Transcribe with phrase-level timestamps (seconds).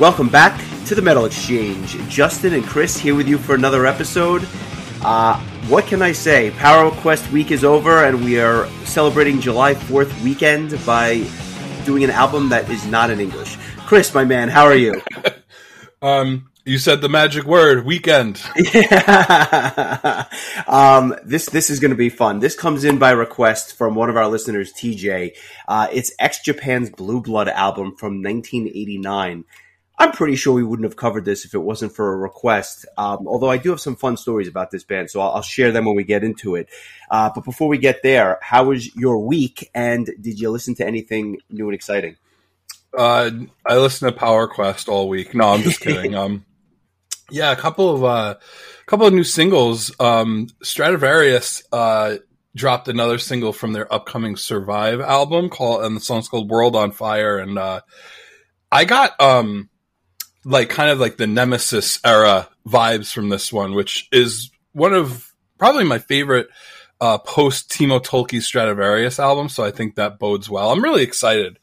[0.00, 1.98] Welcome back to the Metal Exchange.
[2.08, 4.48] Justin and Chris here with you for another episode.
[5.02, 5.38] Uh,
[5.68, 6.52] what can I say?
[6.52, 11.28] Power Quest week is over, and we are celebrating July 4th weekend by
[11.84, 13.58] doing an album that is not in English.
[13.80, 15.02] Chris, my man, how are you?
[16.00, 18.40] um, you said the magic word, weekend.
[18.72, 20.24] Yeah.
[20.66, 22.40] um, this this is going to be fun.
[22.40, 25.36] This comes in by request from one of our listeners, TJ.
[25.68, 29.44] Uh, it's X Japan's Blue Blood album from 1989.
[30.00, 32.86] I'm pretty sure we wouldn't have covered this if it wasn't for a request.
[32.96, 35.72] Um, although I do have some fun stories about this band, so I'll, I'll share
[35.72, 36.70] them when we get into it.
[37.10, 39.68] Uh, but before we get there, how was your week?
[39.74, 42.16] And did you listen to anything new and exciting?
[42.96, 43.30] Uh,
[43.66, 45.34] I listened to Power Quest all week.
[45.34, 46.14] No, I'm just kidding.
[46.16, 46.46] um,
[47.30, 48.36] yeah, a couple of uh,
[48.86, 49.94] couple of new singles.
[50.00, 52.16] Um, Stratovarius uh,
[52.56, 56.90] dropped another single from their upcoming Survive album called, and the song's called "World on
[56.90, 57.82] Fire." And uh,
[58.72, 59.69] I got um
[60.44, 65.32] like kind of like the Nemesis era vibes from this one, which is one of
[65.58, 66.48] probably my favorite
[67.00, 69.48] uh, post Timo Tolkki Stratovarius album.
[69.48, 70.70] So I think that bodes well.
[70.70, 71.58] I'm really excited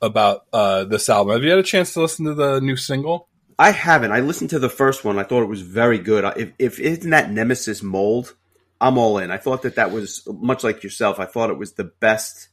[0.00, 1.32] about uh, this album.
[1.32, 3.28] Have you had a chance to listen to the new single?
[3.58, 4.12] I haven't.
[4.12, 5.18] I listened to the first one.
[5.18, 6.24] I thought it was very good.
[6.36, 8.34] If, if it's in that Nemesis mold,
[8.80, 9.30] I'm all in.
[9.30, 11.20] I thought that that was much like yourself.
[11.20, 12.48] I thought it was the best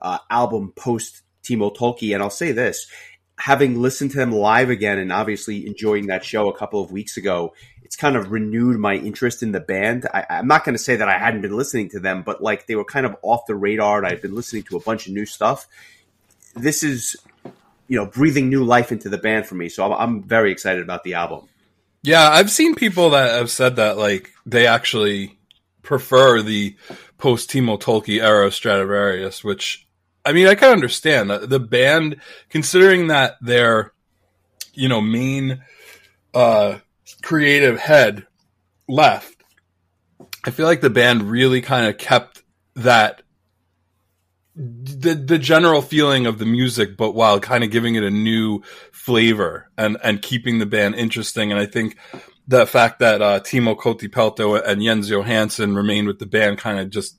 [0.00, 2.14] uh, album post Timo Tolkki.
[2.14, 2.86] And I'll say this:
[3.38, 7.16] having listened to them live again and obviously enjoying that show a couple of weeks
[7.16, 10.06] ago, it's kind of renewed my interest in the band.
[10.12, 12.66] I, am not going to say that I hadn't been listening to them, but like
[12.66, 15.12] they were kind of off the radar and I've been listening to a bunch of
[15.12, 15.68] new stuff.
[16.54, 17.16] This is,
[17.88, 19.68] you know, breathing new life into the band for me.
[19.68, 21.48] So I'm, I'm very excited about the album.
[22.02, 25.38] Yeah, I've seen people that have said that like they actually
[25.82, 26.76] prefer the
[27.18, 29.85] post Timo Tolkki era Stratovarius, which
[30.26, 32.20] I mean, I can understand the band,
[32.50, 33.92] considering that their,
[34.74, 35.62] you know, main
[36.34, 36.78] uh,
[37.22, 38.26] creative head
[38.88, 39.44] left.
[40.44, 42.42] I feel like the band really kind of kept
[42.74, 43.22] that
[44.56, 48.62] the the general feeling of the music, but while kind of giving it a new
[48.90, 51.52] flavor and and keeping the band interesting.
[51.52, 51.96] And I think
[52.48, 56.90] the fact that uh, Timo Kotipelto and Jens Johansson remained with the band kind of
[56.90, 57.16] just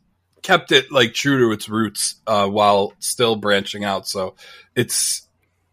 [0.48, 4.08] kept it like true to its roots uh, while still branching out.
[4.08, 4.36] So
[4.78, 5.28] it's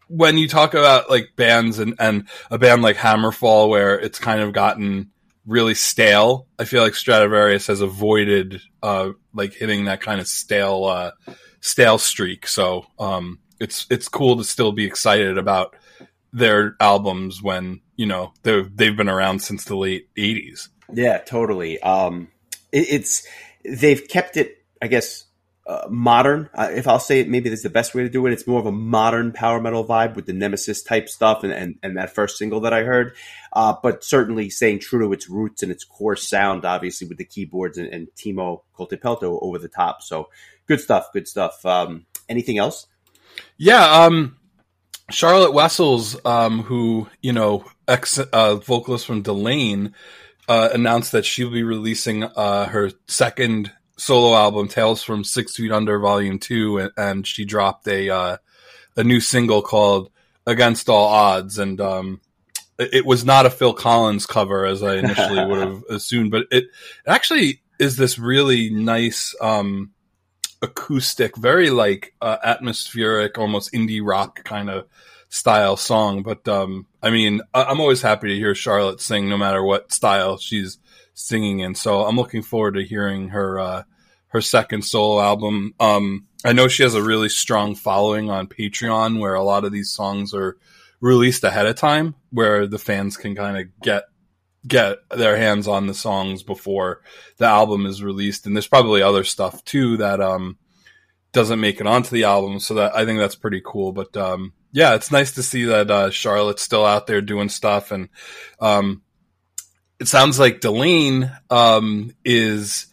[0.09, 4.41] when you talk about like bands and, and a band like Hammerfall where it's kind
[4.41, 5.11] of gotten
[5.45, 6.47] really stale.
[6.59, 11.11] I feel like Stratovarius has avoided uh, like hitting that kind of stale uh,
[11.61, 12.45] stale streak.
[12.45, 15.73] So um, it's it's cool to still be excited about
[16.33, 20.67] their albums when you know they've they've been around since the late '80s.
[20.93, 21.79] Yeah, totally.
[21.79, 22.27] Um,
[22.73, 23.25] it, it's
[23.63, 25.25] they've kept it I guess,
[25.67, 26.49] uh, modern.
[26.53, 28.33] Uh, if I'll say it, maybe that's the best way to do it.
[28.33, 31.79] It's more of a modern power metal vibe with the Nemesis type stuff and, and,
[31.81, 33.15] and that first single that I heard.
[33.51, 37.25] Uh, but certainly staying true to its roots and its core sound, obviously with the
[37.25, 40.03] keyboards and, and Timo Kotipelto over the top.
[40.03, 40.29] So
[40.67, 41.07] good stuff.
[41.13, 41.65] Good stuff.
[41.65, 42.85] Um, anything else?
[43.57, 43.83] Yeah.
[43.83, 44.37] Um,
[45.09, 49.93] Charlotte Wessels, um, who, you know, ex uh, vocalist from Delain,
[50.47, 55.71] uh, announced that she'll be releasing uh, her second solo album, Tales from Six Feet
[55.71, 58.37] Under, Volume Two, and, and she dropped a uh,
[58.95, 60.09] a new single called
[60.45, 62.21] Against All Odds, and um,
[62.77, 66.43] it, it, was not a Phil Collins cover as I initially would have assumed, but
[66.51, 66.69] it, it
[67.07, 69.91] actually is this really nice um,
[70.61, 74.87] acoustic, very like uh, atmospheric, almost indie rock kind of
[75.35, 76.23] style song.
[76.23, 79.91] But um, I mean, I- I'm always happy to hear Charlotte sing, no matter what
[79.91, 80.77] style she's
[81.13, 81.75] singing in.
[81.75, 83.83] So I'm looking forward to hearing her uh,
[84.27, 85.73] her second solo album.
[85.79, 89.71] Um, I know she has a really strong following on Patreon, where a lot of
[89.71, 90.57] these songs are
[91.01, 94.05] released ahead of time, where the fans can kind of get
[94.67, 97.01] get their hands on the songs before
[97.37, 98.45] the album is released.
[98.47, 100.57] And there's probably other stuff too that um,
[101.33, 102.59] doesn't make it onto the album.
[102.59, 103.91] So that I think that's pretty cool.
[103.91, 107.91] But um, yeah, it's nice to see that uh, Charlotte's still out there doing stuff
[107.91, 108.09] and
[108.59, 109.01] um,
[110.01, 112.87] it sounds like Delain um, is,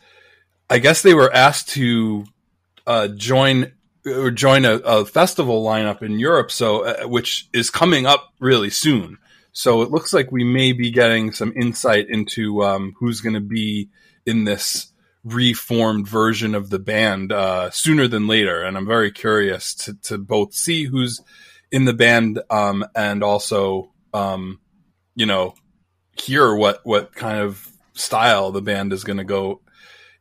[0.70, 2.24] I guess they were asked to
[2.86, 3.72] uh, join
[4.06, 8.70] or join a, a, festival lineup in Europe, so uh, which is coming up really
[8.70, 9.18] soon.
[9.52, 13.40] So it looks like we may be getting some insight into um, who's going to
[13.40, 13.88] be
[14.24, 14.92] in this
[15.24, 20.18] reformed version of the band uh, sooner than later, and I'm very curious to, to
[20.18, 21.20] both see who's
[21.72, 24.60] in the band um, and also, um,
[25.16, 25.54] you know,
[26.16, 29.62] hear what what kind of style the band is going to go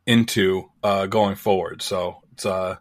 [0.07, 1.81] into uh, going forward.
[1.81, 2.77] So it's uh,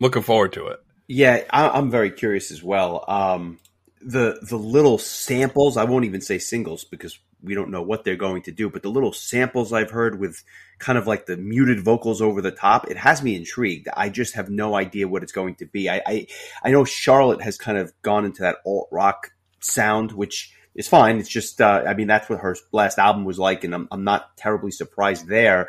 [0.00, 0.80] looking forward to it.
[1.06, 3.04] Yeah, I, am very curious as well.
[3.06, 3.58] Um,
[4.00, 5.76] the the little samples.
[5.76, 8.70] I won't even say singles because we don't know what they're going to do.
[8.70, 10.42] But the little samples I've heard with
[10.80, 13.88] kind of like the muted vocals over the top, it has me intrigued.
[13.96, 15.88] I just have no idea what it's going to be.
[15.88, 16.26] I I,
[16.64, 19.30] I know Charlotte has kind of gone into that alt rock
[19.60, 21.18] sound, which is fine.
[21.18, 24.04] It's just, uh, I mean, that's what her last album was like, and I'm, I'm
[24.04, 25.68] not terribly surprised there.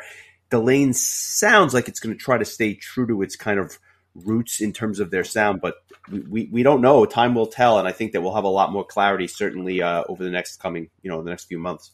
[0.50, 3.78] Delain sounds like it's going to try to stay true to its kind of
[4.14, 5.76] roots in terms of their sound, but
[6.10, 7.04] we, we, we, don't know.
[7.06, 10.04] Time will tell, and I think that we'll have a lot more clarity certainly uh,
[10.08, 11.92] over the next coming, you know, the next few months.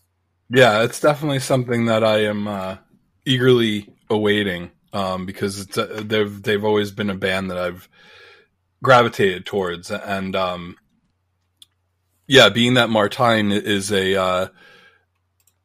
[0.50, 2.76] Yeah, it's definitely something that I am uh,
[3.28, 7.88] eagerly awaiting um, because it's a, they've they've always been a band that I've
[8.82, 10.76] gravitated towards, and um,
[12.26, 14.48] yeah, being that Martijn is a, uh,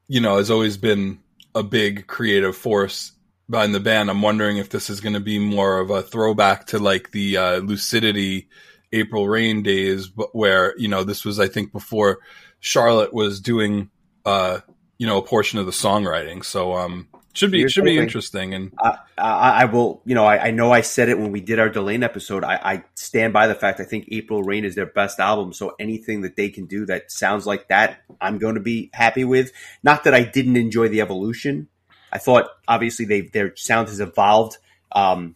[0.07, 1.19] you know, has always been
[1.55, 3.11] a big creative force
[3.49, 4.09] behind the band.
[4.09, 7.37] I'm wondering if this is going to be more of a throwback to like the
[7.37, 8.49] uh, lucidity
[8.91, 12.19] April Rain days, but where you know this was, I think, before
[12.59, 13.89] Charlotte was doing,
[14.25, 14.59] uh,
[14.97, 16.43] you know, a portion of the songwriting.
[16.43, 20.01] So, um, should be should be interesting, and I, I, will.
[20.05, 22.43] You know, I, I, know I said it when we did our Delain episode.
[22.43, 25.51] I, I, stand by the fact I think April Rain is their best album.
[25.51, 29.23] So anything that they can do that sounds like that, I'm going to be happy
[29.23, 29.51] with.
[29.81, 31.69] Not that I didn't enjoy the evolution.
[32.11, 34.57] I thought obviously they their sound has evolved
[34.91, 35.35] um,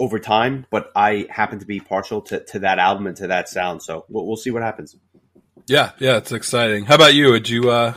[0.00, 3.50] over time, but I happen to be partial to, to that album and to that
[3.50, 3.82] sound.
[3.82, 4.96] So we'll, we'll see what happens.
[5.66, 6.86] Yeah, yeah, it's exciting.
[6.86, 7.32] How about you?
[7.32, 7.94] Did you uh,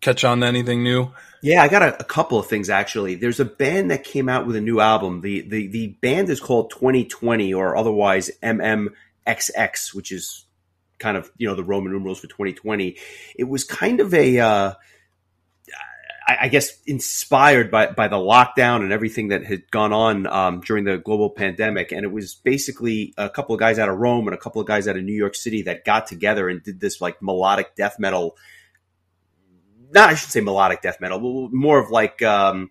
[0.00, 1.12] catch on to anything new?
[1.42, 3.14] Yeah, I got a, a, couple of things actually.
[3.14, 5.20] There's a band that came out with a new album.
[5.20, 10.44] The the the band is called 2020 or otherwise MMXX, which is
[10.98, 12.96] kind of you know the Roman numerals for 2020.
[13.36, 14.74] It was kind of a uh,
[16.28, 20.84] I, guess inspired by by the lockdown and everything that had gone on um, during
[20.84, 24.34] the global pandemic, and it was basically a couple of guys out of Rome and
[24.34, 27.00] a couple of guys out of New York City that got together and did this
[27.00, 28.36] like melodic death metal
[29.92, 32.70] not I should say melodic death metal, more of like um,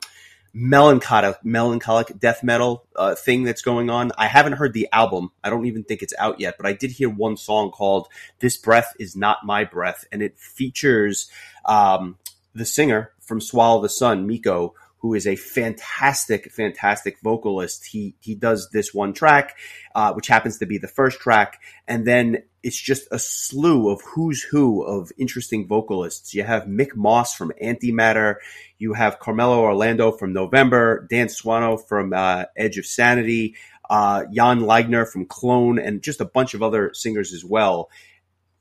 [0.54, 4.12] melancholic melancholic death metal uh, thing that's going on.
[4.18, 5.32] I haven't heard the album.
[5.44, 8.08] I don't even think it's out yet, but I did hear one song called
[8.40, 11.30] "This Breath Is Not My Breath," and it features
[11.66, 12.18] um,
[12.54, 17.86] the singer from Swallow the Sun, Mikko, who is a fantastic, fantastic vocalist.
[17.86, 19.56] He he does this one track,
[19.96, 24.02] uh, which happens to be the first track, and then it's just a slew of
[24.02, 26.34] who's who of interesting vocalists.
[26.34, 28.36] You have Mick Moss from Antimatter,
[28.78, 33.56] you have Carmelo Orlando from November, Dan Swanö from uh, Edge of Sanity,
[33.90, 37.90] uh, Jan Leigner from Clone, and just a bunch of other singers as well.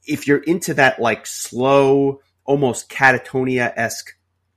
[0.06, 4.15] If you're into that like slow, almost Katatonia esque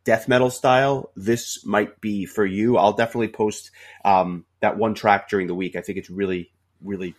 [0.10, 2.78] death metal style, this might be for you.
[2.78, 3.70] I'll definitely post
[4.04, 5.76] um, that one track during the week.
[5.76, 6.52] I think it's really,
[6.82, 7.14] really,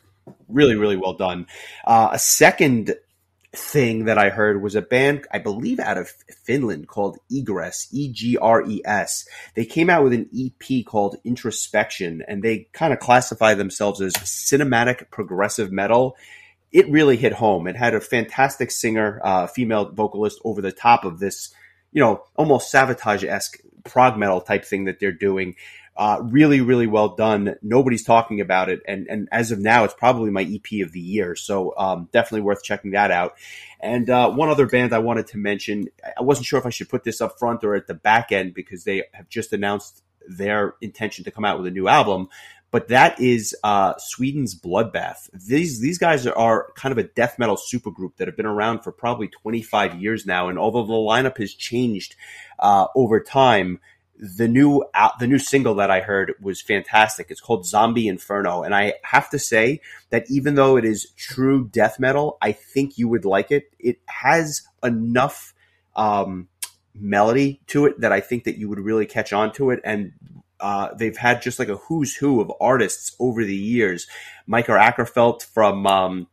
[0.48, 1.46] really, really well done.
[1.84, 2.96] Uh, a second
[3.52, 6.08] thing that I heard was a band, I believe, out of
[6.42, 9.24] Finland called Egres, E G R E S.
[9.54, 14.14] They came out with an EP called Introspection, and they kind of classify themselves as
[14.14, 16.16] cinematic progressive metal.
[16.72, 17.68] It really hit home.
[17.68, 21.54] It had a fantastic singer, uh, female vocalist over the top of this
[21.92, 25.56] you know, almost Savatage esque prog metal type thing that they're doing.
[25.96, 27.56] Uh, really, really well done.
[27.62, 31.00] Nobody's talking about it, and and as of now, it's probably my EP of the
[31.00, 31.36] year.
[31.36, 33.34] So um, definitely worth checking that out.
[33.80, 36.88] And uh, one other band I wanted to mention, I wasn't sure if I should
[36.88, 40.74] put this up front or at the back end because they have just announced their
[40.80, 42.28] intention to come out with a new album
[42.70, 45.28] but that is uh, Sweden's Bloodbath.
[45.32, 48.92] These these guys are kind of a death metal supergroup that have been around for
[48.92, 52.14] probably 25 years now, and although the lineup has changed
[52.58, 53.80] uh, over time,
[54.16, 54.84] the new
[55.18, 57.26] the new single that I heard was fantastic.
[57.30, 61.68] It's called Zombie Inferno, and I have to say that even though it is true
[61.68, 63.64] death metal, I think you would like it.
[63.78, 65.54] It has enough.
[65.96, 66.48] Um,
[66.94, 69.80] melody to it that I think that you would really catch on to it.
[69.84, 70.12] And
[70.60, 74.06] uh, they've had just like a who's who of artists over the years.
[74.46, 76.26] Mikael Åkerfeldt from um,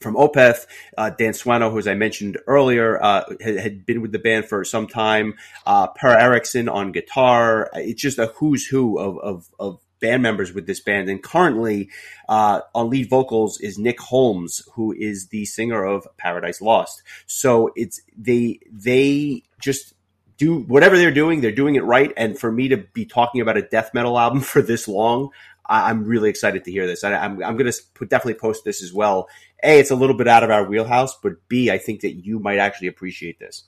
[0.00, 0.66] from Opeth,
[0.96, 4.46] uh, Dan Swanö, who as I mentioned earlier, uh, had, had, been with the band
[4.46, 5.34] for some time.
[5.66, 7.68] Uh, Per Eriksson on guitar.
[7.74, 11.08] It's just a who's who of, of, of band members with this band.
[11.08, 11.90] And currently,
[12.28, 17.02] uh, on lead vocals is Nick Holmes, who is the singer of Paradise Lost.
[17.26, 19.94] So it's they they just
[20.38, 22.12] do whatever they're doing, they're doing it right.
[22.16, 25.30] And for me to be talking about a death metal album for this long,
[25.66, 27.04] I, am really excited to hear this.
[27.04, 29.28] I, am I'm, I'm going to definitely post this as well.
[29.62, 32.38] A, it's a little bit out of our wheelhouse, but B, I think that you
[32.38, 33.64] might actually appreciate this.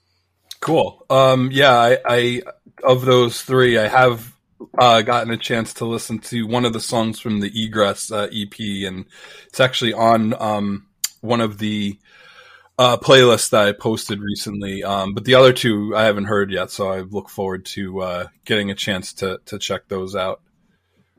[0.61, 1.05] Cool.
[1.11, 2.43] Um, yeah, I, I
[2.85, 4.33] of those three, I have
[4.79, 8.29] uh, gotten a chance to listen to one of the songs from the Egres uh,
[8.33, 9.07] EP, and
[9.47, 10.87] it's actually on um,
[11.23, 11.99] one of the
[12.81, 14.83] uh, playlist that I posted recently.
[14.83, 18.27] Um, but the other two I haven't heard yet, so I look forward to uh,
[18.47, 20.41] getting a chance to to check those out.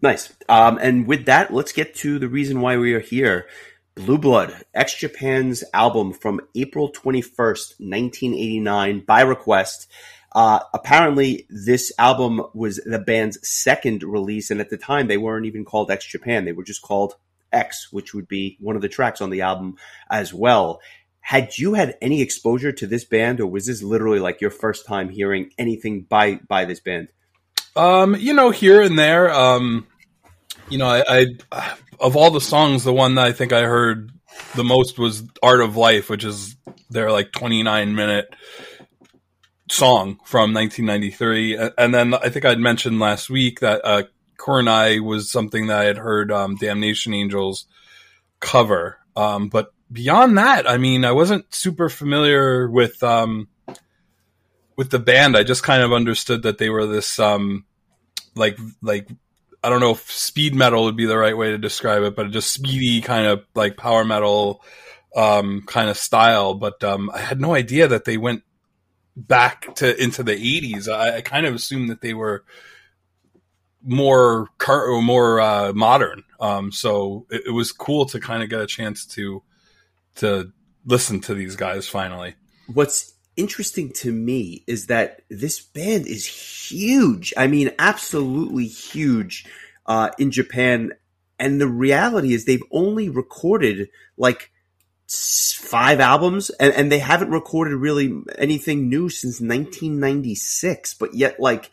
[0.01, 0.33] Nice.
[0.49, 3.47] Um, and with that, let's get to the reason why we are here.
[3.93, 9.87] Blue Blood, X Japan's album from April 21st, 1989, by request.
[10.31, 15.45] Uh, apparently, this album was the band's second release, and at the time, they weren't
[15.45, 16.45] even called X Japan.
[16.45, 17.13] They were just called
[17.51, 19.75] X, which would be one of the tracks on the album
[20.09, 20.79] as well.
[21.21, 24.85] Had you had any exposure to this band, or was this literally like your first
[24.85, 27.09] time hearing anything by by this band?
[27.75, 29.31] Um, you know, here and there.
[29.31, 29.87] Um,
[30.69, 31.03] you know, I,
[31.51, 34.11] I of all the songs, the one that I think I heard
[34.55, 36.55] the most was Art of Life, which is
[36.89, 38.33] their like 29 minute
[39.69, 41.57] song from 1993.
[41.77, 44.03] And then I think I'd mentioned last week that uh,
[44.37, 47.65] Kurenai was something that I had heard um, Damnation Angels
[48.39, 48.97] cover.
[49.15, 53.47] Um, but beyond that, I mean, I wasn't super familiar with um,
[54.75, 55.35] with the band.
[55.35, 57.65] I just kind of understood that they were this um,
[58.35, 59.07] like like
[59.63, 62.31] I don't know if speed metal would be the right way to describe it, but
[62.31, 64.63] just speedy kind of like power metal
[65.15, 66.55] um, kind of style.
[66.55, 68.43] But um, I had no idea that they went
[69.15, 70.87] back to into the 80s.
[70.87, 72.43] I, I kind of assumed that they were
[73.83, 76.23] more or more uh, modern.
[76.39, 79.43] Um, so it, it, was cool to kind of get a chance to
[80.15, 80.51] to
[80.85, 82.35] listen to these guys finally.
[82.67, 87.33] What's interesting to me is that this band is huge.
[87.37, 89.45] I mean, absolutely huge
[89.85, 90.91] uh, in Japan.
[91.39, 94.51] And the reality is they've only recorded like
[95.07, 100.93] five albums and, and they haven't recorded really anything new since 1996.
[100.95, 101.71] But yet, like,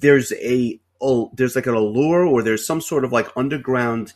[0.00, 4.12] there's a, oh, there's like an allure or there's some sort of like underground,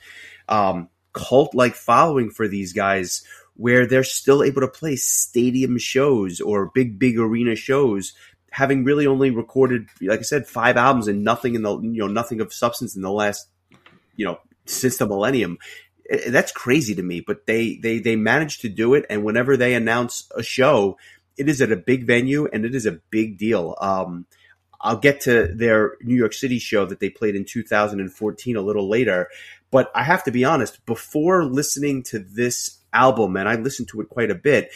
[0.48, 3.25] um, cult like following for these guys
[3.56, 8.12] where they're still able to play stadium shows or big, big arena shows,
[8.50, 12.06] having really only recorded, like I said, five albums and nothing in the, you know,
[12.06, 13.48] nothing of substance in the last,
[14.14, 15.58] you know, since the millennium.
[16.28, 19.06] That's crazy to me, but they, they, they managed to do it.
[19.10, 20.98] And whenever they announce a show,
[21.36, 23.76] it is at a big venue and it is a big deal.
[23.80, 24.26] Um,
[24.80, 28.88] I'll get to their New York City show that they played in 2014 a little
[28.88, 29.28] later.
[29.70, 34.00] But I have to be honest, before listening to this album, and I listened to
[34.00, 34.70] it quite a bit.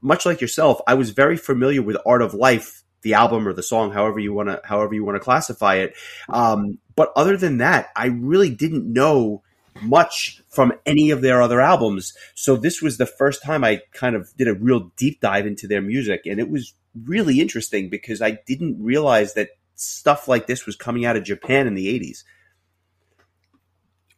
[0.00, 3.62] Much like yourself, I was very familiar with Art of Life, the album or the
[3.62, 5.94] song, however you want to, however you want to classify it.
[6.28, 9.42] Um, but other than that, I really didn't know
[9.82, 12.14] much from any of their other albums.
[12.34, 15.66] So this was the first time I kind of did a real deep dive into
[15.66, 20.64] their music, and it was really interesting because I didn't realize that stuff like this
[20.66, 22.24] was coming out of Japan in the '80s.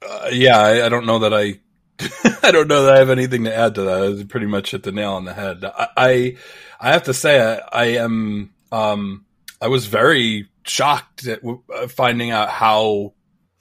[0.01, 1.59] Uh, yeah, I, I, don't know that I
[2.43, 4.21] I don't know that I have anything to add to that.
[4.21, 5.65] I pretty much hit the nail on the head.
[5.65, 6.37] I, I,
[6.81, 9.25] I have to say, I, I am, um,
[9.61, 13.15] I was very shocked at uh, finding out how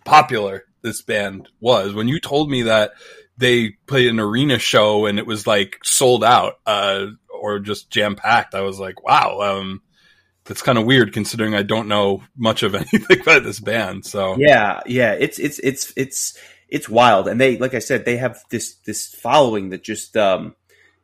[0.05, 1.93] popular this band was.
[1.93, 2.93] When you told me that
[3.37, 8.15] they played an arena show and it was like sold out, uh, or just jam
[8.15, 9.81] packed, I was like, wow, um,
[10.45, 14.05] that's kind of weird considering I don't know much of anything about this band.
[14.05, 16.37] So yeah, yeah, it's it's it's it's
[16.69, 17.27] it's wild.
[17.27, 20.55] And they, like I said, they have this this following that just um,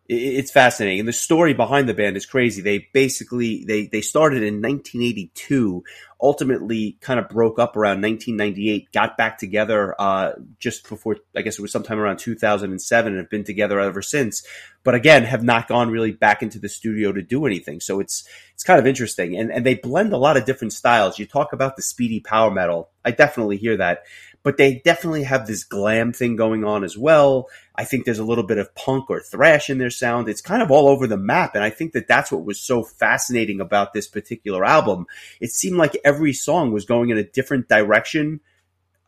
[0.10, 1.00] it's fascinating.
[1.00, 2.62] And the story behind the band is crazy.
[2.62, 5.82] They basically they they started in 1982,
[6.22, 11.58] ultimately kind of broke up around 1998, got back together uh, just before I guess
[11.58, 14.46] it was sometime around 2007, and have been together ever since.
[14.84, 17.80] But again, have not gone really back into the studio to do anything.
[17.80, 21.18] So it's it's kind of interesting, and and they blend a lot of different styles.
[21.18, 22.90] You talk about the speedy power metal.
[23.06, 24.04] I definitely hear that
[24.44, 27.48] but they definitely have this glam thing going on as well.
[27.76, 30.28] I think there's a little bit of punk or thrash in their sound.
[30.30, 31.56] It's kind of all over the map.
[31.56, 35.08] And I think that that's what was so fascinating about this particular album.
[35.40, 38.42] It seemed like every song was going in a different direction.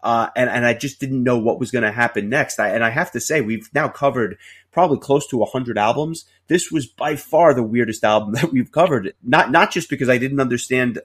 [0.01, 2.59] Uh, and, and I just didn't know what was going to happen next.
[2.59, 4.37] I, and I have to say, we've now covered
[4.71, 6.25] probably close to 100 albums.
[6.47, 9.13] This was by far the weirdest album that we've covered.
[9.21, 10.99] Not, not just because I didn't understand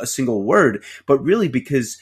[0.00, 1.98] a single word, but really because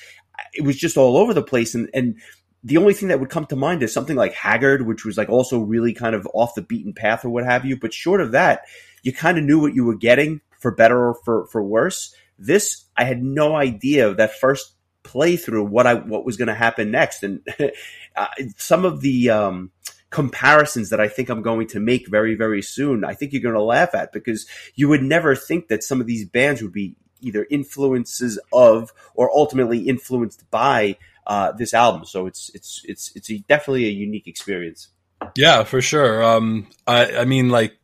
[0.52, 1.75] it was just all over the place.
[1.75, 2.16] And, and
[2.62, 5.28] the only thing that would come to mind is something like Haggard, which was like
[5.28, 7.78] also really kind of off the beaten path or what have you.
[7.78, 8.62] But short of that,
[9.02, 12.14] you kind of knew what you were getting for better or for, for worse.
[12.38, 16.90] This, I had no idea that first playthrough what I, what was going to happen
[16.90, 17.23] next.
[17.23, 17.40] And
[18.16, 19.70] uh, some of the, um,
[20.11, 23.54] comparisons that I think I'm going to make very, very soon, I think you're going
[23.54, 26.97] to laugh at because you would never think that some of these bands would be
[27.21, 30.97] either influences of or ultimately influenced by
[31.27, 32.05] uh, this album.
[32.05, 34.89] So it's it's it's it's a, definitely a unique experience.
[35.37, 36.23] Yeah, for sure.
[36.23, 37.79] Um, I I mean, like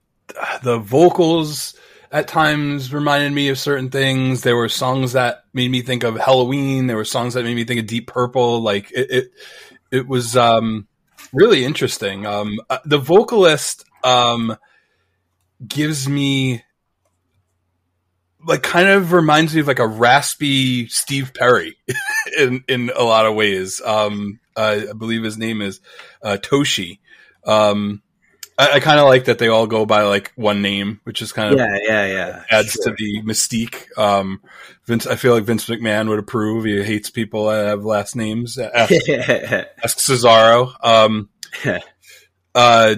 [0.63, 1.75] the vocals
[2.11, 4.43] at times reminded me of certain things.
[4.43, 6.87] There were songs that made me think of Helloween.
[6.87, 8.63] There were songs that made me think of Deep Purple.
[8.63, 9.31] Like it, it,
[9.91, 10.87] it was um,
[11.33, 12.27] really interesting.
[12.27, 14.57] Um, uh, the vocalist um,
[15.67, 16.65] gives me
[18.47, 21.77] like kind of reminds me of like a raspy Steve Perry
[22.39, 23.81] in in a lot of ways.
[23.85, 25.81] Um, I believe his name is
[26.23, 27.01] uh, Toshi.
[27.45, 28.03] Um,
[28.59, 31.33] I, I kind of like that they all go by like one name, which is
[31.33, 32.43] kind of yeah, yeah, yeah.
[32.51, 32.85] adds sure.
[32.85, 33.87] to the mystique.
[33.99, 34.41] Um,
[34.87, 36.65] Vince, I feel like Vince McMahon would approve.
[36.65, 38.59] He hates people that have last names.
[38.77, 40.73] Ask, ask Cesaro.
[40.83, 41.29] Um,
[42.55, 42.95] uh,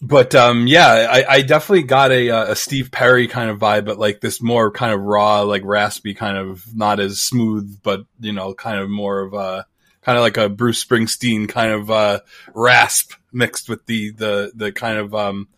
[0.00, 3.98] but um, yeah, I, I, definitely got a, a Steve Perry kind of vibe, but
[3.98, 8.32] like this more kind of raw, like raspy, kind of not as smooth, but you
[8.32, 9.66] know, kind of more of a
[10.02, 12.20] kind of like a Bruce Springsteen kind of uh,
[12.54, 15.48] rasp mixed with the the the kind of um,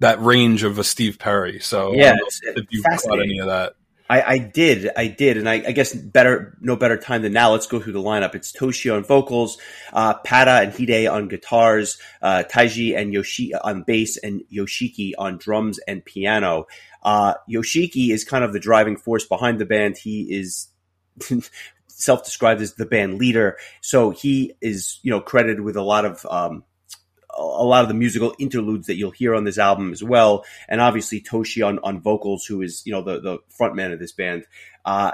[0.00, 1.58] that range of a Steve Perry.
[1.60, 3.74] So yeah, if you caught any of that.
[4.08, 7.52] I, I, did, I did, and I, I, guess better, no better time than now.
[7.52, 8.34] Let's go through the lineup.
[8.34, 9.58] It's Toshi on vocals,
[9.92, 15.38] uh, Pata and Hide on guitars, uh, Taiji and Yoshi on bass, and Yoshiki on
[15.38, 16.66] drums and piano.
[17.02, 19.96] Uh, Yoshiki is kind of the driving force behind the band.
[19.96, 20.68] He is
[21.88, 26.24] self-described as the band leader, so he is, you know, credited with a lot of
[26.26, 26.62] um,
[27.36, 30.80] a lot of the musical interludes that you'll hear on this album as well, and
[30.80, 34.12] obviously Toshi on, on vocals, who is you know the the front man of this
[34.12, 34.46] band.
[34.84, 35.12] Uh,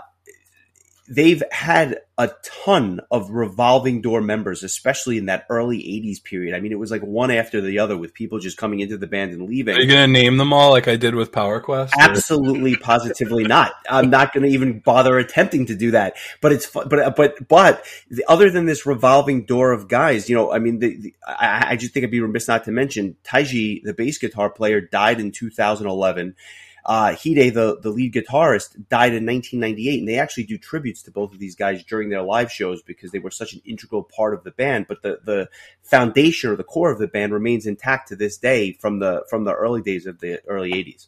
[1.09, 6.55] they've had a ton of revolving door members, especially in that early 80s period.
[6.55, 9.07] I mean, it was like one after the other with people just coming into the
[9.07, 9.77] band and leaving.
[9.77, 11.95] Are you going to name them all like I did with Power Quest?
[11.99, 13.73] Absolutely, positively not.
[13.89, 16.15] I'm not going to even bother attempting to do that.
[16.41, 17.85] But it's, but, but, but
[18.29, 21.77] other than this revolving door of guys, you know, I mean, the, the, I, I
[21.77, 25.33] just think I'd be remiss not to mention Taiji, the bass guitar player, died in
[25.33, 26.37] 2011
[26.85, 31.11] uh, Hide, the, the lead guitarist, died in 1998, and they actually do tributes to
[31.11, 34.35] both of these guys during their live shows because they were such an integral part
[34.35, 34.87] of the band.
[34.89, 35.49] But the, the
[35.83, 39.45] foundation or the core of the band remains intact to this day from the from
[39.45, 41.07] the early days of the early 80s.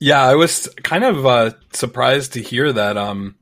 [0.00, 3.36] Yeah, I was kind of uh, surprised to hear that um,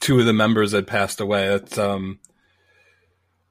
[0.00, 1.46] two of the members had passed away.
[1.46, 2.20] It's um,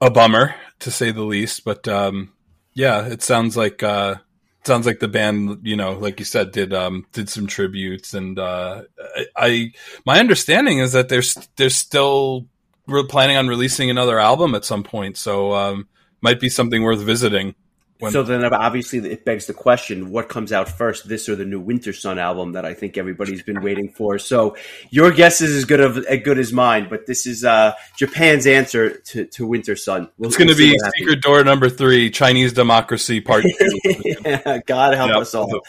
[0.01, 2.33] a bummer to say the least, but um,
[2.73, 4.15] yeah, it sounds like uh,
[4.65, 8.39] sounds like the band, you know, like you said, did um did some tributes, and
[8.39, 8.83] uh,
[9.15, 9.73] I, I
[10.05, 12.47] my understanding is that there's there's still
[12.87, 15.87] we're planning on releasing another album at some point, so um,
[16.21, 17.55] might be something worth visiting.
[17.99, 21.45] When- so then, obviously, it begs the question: What comes out first, this or the
[21.45, 24.19] new Wintersun album that I think everybody's been waiting for?
[24.19, 24.57] So
[24.89, 28.47] your guess is as good of as good as mine, but this is uh, Japan's
[28.47, 30.09] answer to, to Wintersun.
[30.17, 33.79] We'll, it's going to we'll be Secret Door number three, Chinese Democracy Part Two.
[34.03, 35.61] yeah, God help us all.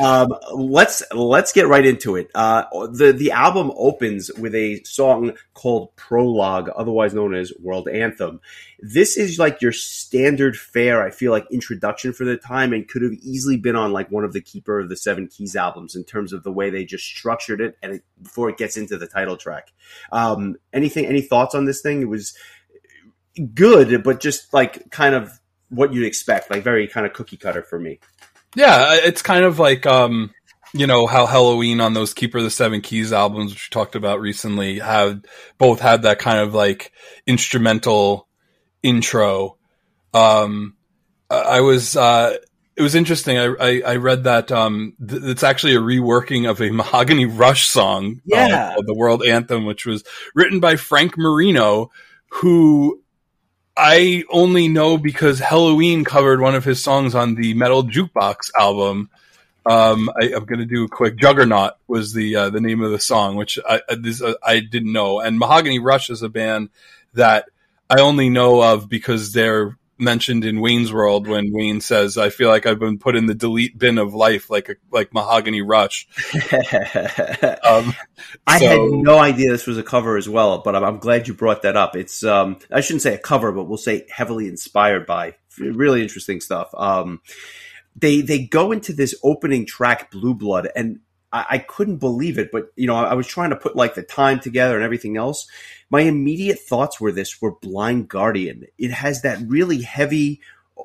[0.00, 2.30] Um, let's let's get right into it.
[2.34, 8.40] Uh, the the album opens with a song called Prologue, otherwise known as World Anthem.
[8.78, 13.02] This is like your standard fare, I feel like, introduction for the time and could
[13.02, 16.04] have easily been on like one of the Keeper of the Seven Keys albums in
[16.04, 19.06] terms of the way they just structured it and it, before it gets into the
[19.06, 19.72] title track.
[20.12, 22.02] Um, anything, any thoughts on this thing?
[22.02, 22.36] It was
[23.54, 25.40] good, but just like kind of
[25.70, 27.98] what you'd expect, like very kind of cookie cutter for me.
[28.54, 30.32] Yeah, it's kind of like, um,
[30.72, 33.96] you know how Helloween on those Keeper of the Seven Keys albums, which we talked
[33.96, 35.22] about recently, have
[35.58, 36.92] both had that kind of like
[37.26, 38.28] instrumental
[38.82, 39.56] intro.
[40.12, 40.75] Um,
[41.30, 42.36] I was, uh,
[42.76, 43.38] it was interesting.
[43.38, 47.66] I, I, I read that, um, th- it's actually a reworking of a Mahogany Rush
[47.66, 48.20] song.
[48.32, 48.74] Uh, yeah.
[48.78, 51.90] Uh, the World Anthem, which was written by Frank Marino,
[52.28, 53.02] who
[53.76, 59.10] I only know because Helloween covered one of his songs on the Metal Jukebox album.
[59.66, 61.16] Um, I, am going to do a quick.
[61.16, 64.92] Juggernaut was the uh, the name of the song, which I this, uh, I didn't
[64.92, 65.20] know.
[65.20, 66.70] And Mahogany Rush is a band
[67.14, 67.46] that
[67.90, 72.48] I only know of because they're mentioned in Wayne's World when Wayne says, "I feel
[72.48, 76.06] like I've been put in the delete bin of life, like a like Mahogany Rush."
[77.64, 77.94] um,
[78.46, 81.28] I so, had no idea this was a cover as well, but I'm, I'm glad
[81.28, 81.96] you brought that up.
[81.96, 85.36] It's um, I shouldn't say a cover, but we'll say heavily inspired by.
[85.58, 86.68] Really interesting stuff.
[86.74, 87.20] Um,
[87.94, 91.00] they they go into this opening track, Blue Blood, and
[91.32, 92.50] I, I couldn't believe it.
[92.52, 95.16] But you know, I, I was trying to put like the time together and everything
[95.16, 95.46] else
[95.90, 98.64] my immediate thoughts were this were Blind Guardian.
[98.78, 100.40] It has that really heavy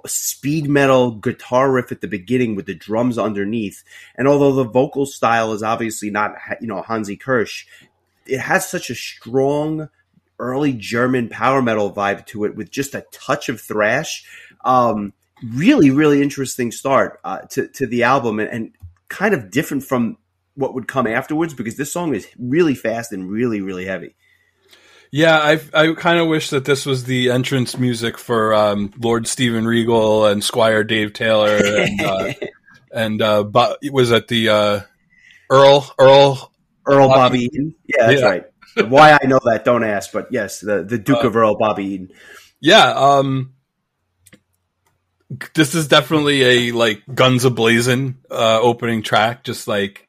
[0.06, 3.84] speed metal guitar riff at the beginning with the drums underneath.
[4.16, 7.66] And although the vocal style is obviously not, you know, Hansi Kürsch,
[8.26, 9.90] it has such a strong
[10.40, 14.26] early German power metal vibe to it with just a touch of thrash.
[14.64, 18.72] Um, really, really interesting start uh, to to the album, and, and
[19.10, 20.18] kind of different from
[20.56, 24.16] what would come afterwards because this song is really fast and really, really heavy.
[25.12, 29.28] Yeah, I I kind of wish that this was the entrance music for um, Lord
[29.28, 32.34] Steven Regal and Squire Dave Taylor and uh,
[32.94, 34.80] and uh, Bo- was at the uh,
[35.50, 36.52] Earl Earl
[36.86, 37.76] Earl Bobby Eaton.
[37.86, 38.28] Yeah, that's yeah.
[38.28, 38.44] right.
[38.88, 40.14] Why I know that, don't ask.
[40.14, 42.12] But yes, the the Duke uh, of Earl Bobby Eaton.
[42.62, 43.54] Yeah, um,
[45.54, 49.44] this is definitely a like guns a blazing uh, opening track.
[49.44, 50.08] Just like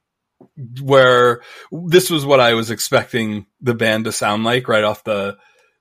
[0.80, 5.36] where this was what I was expecting the band to sound like right off the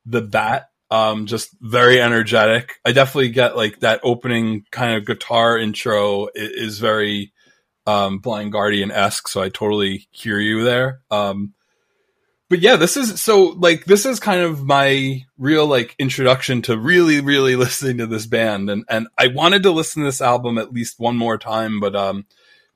[0.05, 0.67] the bat.
[0.89, 2.73] Um, just very energetic.
[2.84, 7.31] I definitely get like that opening kind of guitar intro is, is very
[7.88, 9.27] um, Blind Guardian esque.
[9.29, 10.99] So I totally hear you there.
[11.10, 11.53] Um,
[12.51, 16.77] but yeah, this is so like this is kind of my real like introduction to
[16.77, 20.57] really really listening to this band, and and I wanted to listen to this album
[20.57, 22.25] at least one more time, but um, in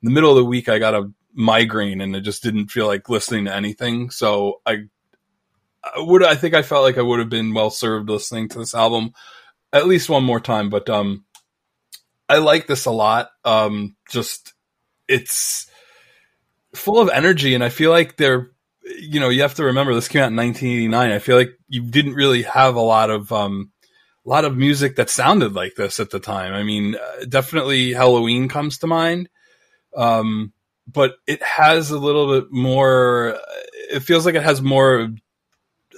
[0.03, 3.09] the middle of the week I got a migraine and it just didn't feel like
[3.09, 4.09] listening to anything.
[4.09, 4.85] So I,
[5.83, 8.59] I would, I think I felt like I would have been well served listening to
[8.59, 9.11] this album
[9.71, 10.69] at least one more time.
[10.69, 11.25] But, um,
[12.27, 13.29] I like this a lot.
[13.43, 14.53] Um, just,
[15.07, 15.69] it's
[16.73, 18.51] full of energy and I feel like they're,
[18.83, 21.11] you know, you have to remember this came out in 1989.
[21.11, 23.71] I feel like you didn't really have a lot of, um,
[24.25, 26.53] a lot of music that sounded like this at the time.
[26.53, 29.29] I mean, uh, definitely Helloween comes to mind.
[29.95, 30.51] Um,
[30.87, 33.37] but it has a little bit more.
[33.91, 35.09] It feels like it has more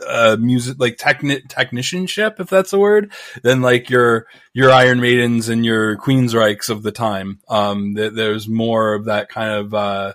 [0.05, 3.11] uh, music, like techni- technicianship, if that's a word,
[3.43, 7.39] than like your your Iron Maidens and your Queensryches of the time.
[7.49, 9.73] Um, th- there's more of that kind of.
[9.73, 10.13] Uh,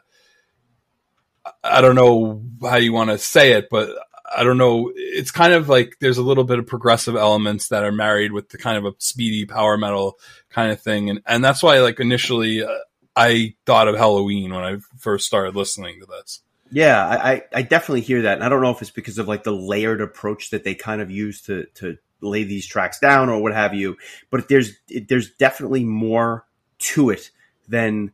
[1.64, 3.90] I don't know how you want to say it, but
[4.34, 4.92] I don't know.
[4.94, 8.48] It's kind of like there's a little bit of progressive elements that are married with
[8.48, 10.18] the kind of a speedy power metal
[10.50, 12.68] kind of thing, and and that's why like initially uh,
[13.14, 16.40] I thought of Helloween when I first started listening to this.
[16.70, 18.34] Yeah, I, I definitely hear that.
[18.34, 21.02] And I don't know if it's because of like the layered approach that they kind
[21.02, 23.98] of use to, to lay these tracks down or what have you.
[24.30, 24.72] But there's,
[25.08, 26.46] there's definitely more
[26.78, 27.30] to it
[27.68, 28.12] than,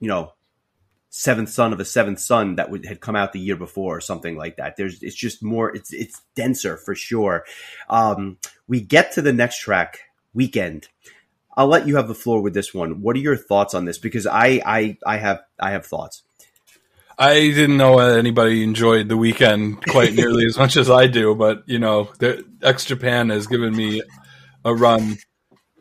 [0.00, 0.32] you know,
[1.10, 4.00] seventh son of a seventh son that would, had come out the year before or
[4.00, 4.76] something like that.
[4.76, 7.44] There's, it's just more, it's, it's denser for sure.
[7.88, 10.00] Um, we get to the next track,
[10.34, 10.88] Weekend.
[11.56, 13.02] I'll let you have the floor with this one.
[13.02, 13.98] What are your thoughts on this?
[13.98, 16.22] Because I I I have I have thoughts.
[17.18, 21.64] I didn't know anybody enjoyed the weekend quite nearly as much as I do, but
[21.66, 24.02] you know, the, X Japan has given me
[24.64, 25.18] a run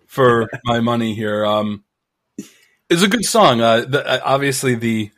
[0.06, 1.46] for my money here.
[1.46, 1.86] Um,
[2.90, 3.62] it's a good song.
[3.62, 5.12] Uh, the, uh, obviously, the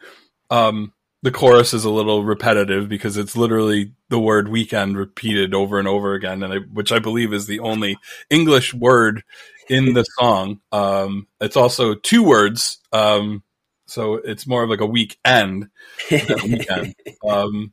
[0.51, 5.79] um, the chorus is a little repetitive because it's literally the word weekend repeated over
[5.79, 7.97] and over again, and I, which I believe is the only
[8.29, 9.23] English word
[9.71, 10.59] in the song.
[10.73, 13.41] Um, it's also two words, um,
[13.87, 15.69] so it's more of like a weekend
[16.11, 16.93] weekend.
[17.27, 17.71] Um,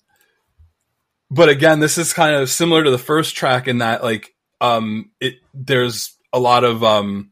[1.31, 5.11] but again, this is kind of similar to the first track in that like um,
[5.21, 7.31] it there's a lot of um,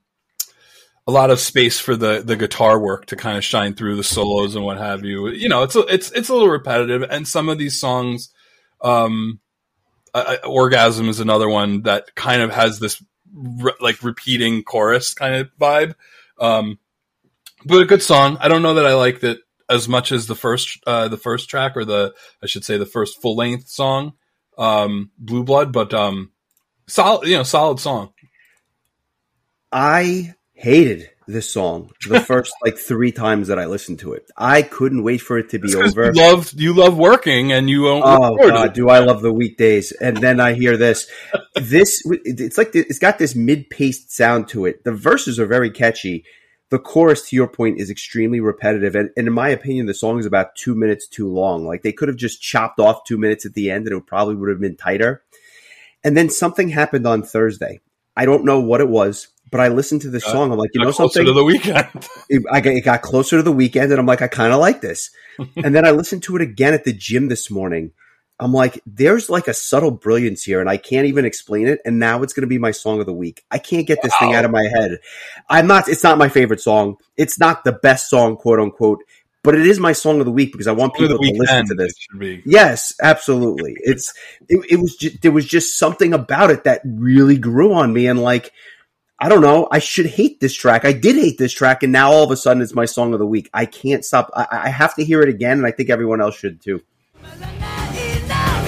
[1.06, 4.04] a lot of space for the the guitar work to kind of shine through the
[4.04, 5.28] solos and what have you.
[5.28, 8.32] You know, it's a, it's it's a little repetitive, and some of these songs,
[8.82, 9.40] um,
[10.44, 13.02] "Orgasm" is another one that kind of has this
[13.34, 15.94] re- like repeating chorus kind of vibe.
[16.38, 16.78] Um,
[17.64, 18.36] but a good song.
[18.40, 21.48] I don't know that I liked it as much as the first uh, the first
[21.48, 24.14] track or the I should say the first full length song,
[24.58, 26.32] um, Blue Blood, but um,
[26.86, 28.12] solid you know solid song.
[29.72, 34.30] I hated this song the first like three times that I listened to it.
[34.36, 36.06] I couldn't wait for it to be over.
[36.06, 38.04] You love you love working and you won't.
[38.06, 39.92] Oh god, do I love the weekdays?
[39.92, 41.10] And then I hear this.
[41.58, 44.84] This it's like it's got this mid paced sound to it.
[44.84, 46.22] The verses are very catchy.
[46.68, 50.18] The chorus, to your point, is extremely repetitive, and, and in my opinion, the song
[50.18, 51.64] is about two minutes too long.
[51.64, 54.34] Like they could have just chopped off two minutes at the end, and it probably
[54.34, 55.22] would have been tighter.
[56.04, 57.80] And then something happened on Thursday.
[58.14, 60.50] I don't know what it was but I listened to this song.
[60.50, 61.24] I'm like, you know something?
[61.24, 61.86] to the weekend.
[62.28, 64.60] it, I got, it got closer to the weekend, and I'm like, I kind of
[64.60, 65.10] like this.
[65.56, 67.92] and then I listened to it again at the gym this morning.
[68.38, 71.80] I'm like, there's like a subtle brilliance here, and I can't even explain it.
[71.84, 73.44] And now it's going to be my song of the week.
[73.50, 74.26] I can't get this wow.
[74.26, 74.98] thing out of my head.
[75.48, 75.88] I'm not.
[75.88, 76.96] It's not my favorite song.
[77.16, 79.02] It's not the best song, quote unquote.
[79.42, 81.74] But it is my song of the week because I want people to listen to
[81.74, 81.92] this.
[82.44, 83.76] Yes, absolutely.
[83.78, 84.12] It's
[84.48, 88.08] it, it was just, there was just something about it that really grew on me,
[88.08, 88.52] and like
[89.18, 89.66] I don't know.
[89.70, 90.84] I should hate this track.
[90.84, 93.18] I did hate this track, and now all of a sudden it's my song of
[93.18, 93.48] the week.
[93.54, 94.30] I can't stop.
[94.34, 96.82] I, I have to hear it again, and I think everyone else should too.
[97.24, 98.66] I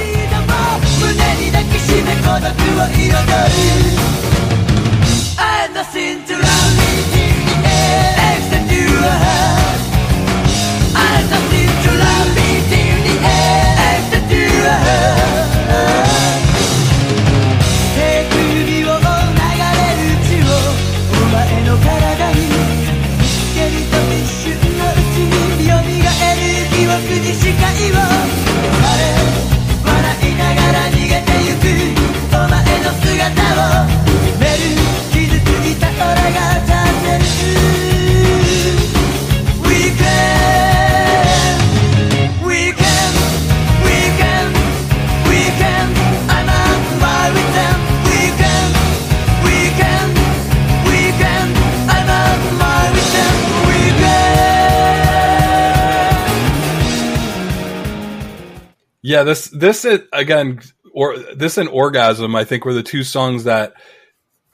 [59.09, 60.61] Yeah, this this again
[60.93, 63.73] or this and orgasm I think were the two songs that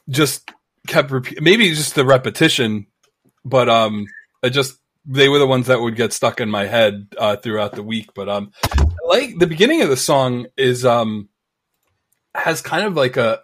[0.09, 0.49] just
[0.87, 2.87] kept repeat maybe just the repetition
[3.45, 4.07] but um
[4.45, 7.73] I just they were the ones that would get stuck in my head uh, throughout
[7.73, 8.53] the week but um
[9.05, 11.29] like the beginning of the song is um
[12.33, 13.41] has kind of like a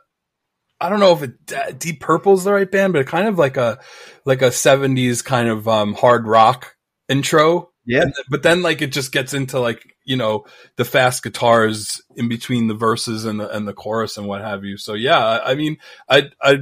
[0.80, 3.80] I don't know if it Deep Purple's the right band but kind of like a
[4.24, 6.76] like a 70s kind of um hard rock
[7.08, 8.04] intro yeah.
[8.28, 10.44] but then like it just gets into like, you know,
[10.76, 14.64] the fast guitars in between the verses and the and the chorus and what have
[14.64, 14.76] you.
[14.76, 16.60] So yeah, I mean, I I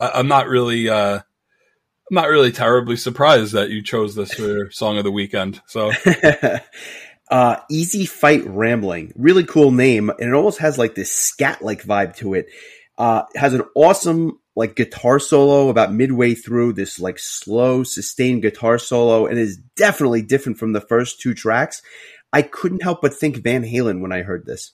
[0.00, 4.70] I'm not really uh I'm not really terribly surprised that you chose this for your
[4.72, 5.62] song of the weekend.
[5.66, 5.92] So
[7.30, 9.12] uh Easy Fight Rambling.
[9.14, 12.46] Really cool name and it almost has like this scat like vibe to it.
[12.98, 18.78] Uh has an awesome like guitar solo about midway through this like slow sustained guitar
[18.78, 21.80] solo and is definitely different from the first two tracks.
[22.30, 24.72] I couldn't help but think Van Halen when I heard this.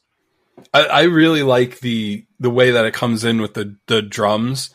[0.74, 4.70] I, I really like the the way that it comes in with the the drums.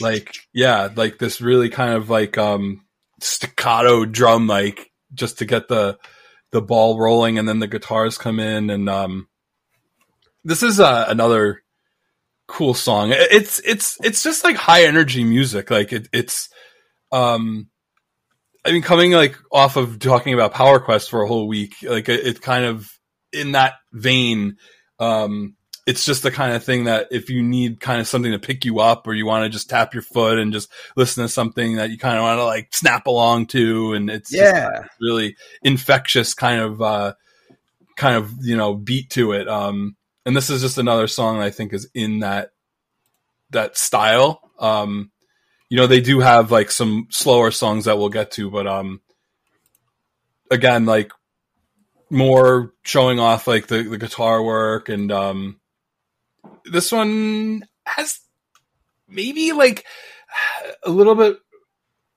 [0.00, 2.84] Like yeah, like this really kind of like um
[3.20, 5.98] staccato drum like just to get the
[6.52, 9.26] the ball rolling and then the guitars come in and um
[10.44, 11.61] this is uh, another
[12.52, 13.12] cool song.
[13.12, 15.70] It's it's it's just like high energy music.
[15.70, 16.50] Like it, it's
[17.10, 17.68] um
[18.64, 22.08] I mean coming like off of talking about Power Quest for a whole week, like
[22.08, 22.92] it, it kind of
[23.32, 24.58] in that vein
[24.98, 28.38] um it's just the kind of thing that if you need kind of something to
[28.38, 31.28] pick you up or you want to just tap your foot and just listen to
[31.28, 35.34] something that you kind of want to like snap along to and it's yeah really
[35.62, 37.14] infectious kind of uh
[37.96, 41.50] kind of you know beat to it um and this is just another song I
[41.50, 42.50] think is in that
[43.50, 44.40] that style.
[44.58, 45.10] Um,
[45.68, 49.00] you know, they do have like some slower songs that we'll get to, but um,
[50.50, 51.12] again, like
[52.10, 55.60] more showing off like the, the guitar work and um,
[56.64, 58.20] this one has
[59.08, 59.84] maybe like
[60.84, 61.38] a little bit.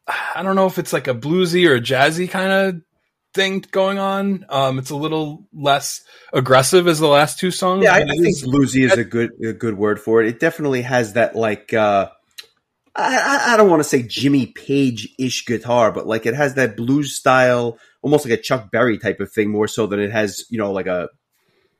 [0.08, 2.82] I don't know if it's like a bluesy or a jazzy kind of
[3.36, 4.46] thing going on.
[4.50, 6.02] Um, it's a little less
[6.34, 7.84] aggressive as the last two songs.
[7.84, 10.30] Yeah, I, I think bluesy is a good a good word for it.
[10.30, 12.10] It definitely has that like uh,
[12.96, 16.78] I, I don't want to say Jimmy Page ish guitar, but like it has that
[16.78, 20.46] blues style, almost like a Chuck Berry type of thing, more so than it has
[20.50, 21.10] you know like a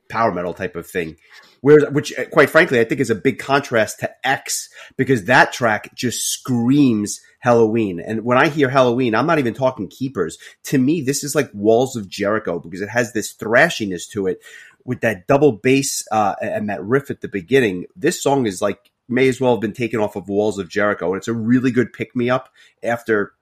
[0.08, 1.16] power metal type of thing.
[1.60, 5.94] Whereas, which quite frankly, I think is a big contrast to X because that track
[5.94, 8.02] just screams Helloween.
[8.04, 10.38] And when I hear Helloween, I'm not even talking keepers.
[10.64, 14.40] To me, this is like Walls of Jericho because it has this thrashiness to it
[14.84, 17.86] with that double bass uh, and that riff at the beginning.
[17.96, 21.12] This song is like may as well have been taken off of Walls of Jericho,
[21.12, 22.48] and it's a really good pick me up
[22.82, 23.32] after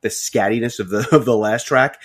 [0.00, 2.00] the scattiness of the of the last track.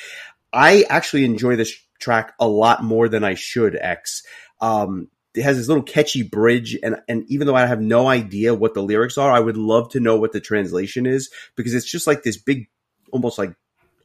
[0.53, 3.75] I actually enjoy this track a lot more than I should.
[3.75, 4.23] X.
[4.61, 8.55] Um, it has this little catchy bridge and and even though I have no idea
[8.55, 11.89] what the lyrics are, I would love to know what the translation is because it's
[11.89, 12.69] just like this big
[13.11, 13.53] almost like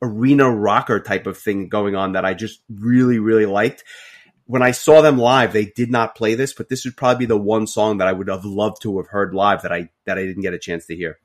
[0.02, 3.82] arena rocker type of thing going on that I just really really liked.
[4.44, 7.28] When I saw them live, they did not play this, but this would probably be
[7.28, 10.18] the one song that I would have loved to have heard live that I that
[10.18, 11.18] I didn't get a chance to hear.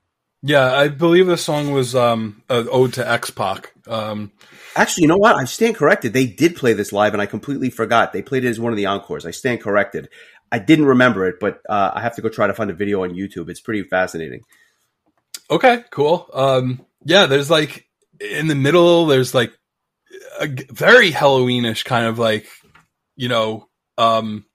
[0.43, 3.73] Yeah, I believe the song was um, an ode to X Pac.
[3.87, 4.31] Um,
[4.75, 5.35] Actually, you know what?
[5.35, 6.13] I stand corrected.
[6.13, 8.13] They did play this live, and I completely forgot.
[8.13, 9.25] They played it as one of the encores.
[9.25, 10.09] I stand corrected.
[10.51, 13.03] I didn't remember it, but uh, I have to go try to find a video
[13.03, 13.49] on YouTube.
[13.49, 14.41] It's pretty fascinating.
[15.49, 16.29] Okay, cool.
[16.31, 17.87] Um, yeah, there's like
[18.21, 19.51] in the middle, there's like
[20.39, 22.47] a very Helloweenish kind of like,
[23.15, 24.45] you know, um,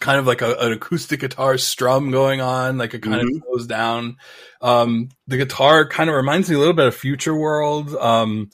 [0.00, 3.36] kind of like a, an acoustic guitar strum going on, like it kind mm-hmm.
[3.36, 4.16] of goes down.
[4.60, 7.94] Um, the guitar kind of reminds me a little bit of Future World.
[7.94, 8.50] Um,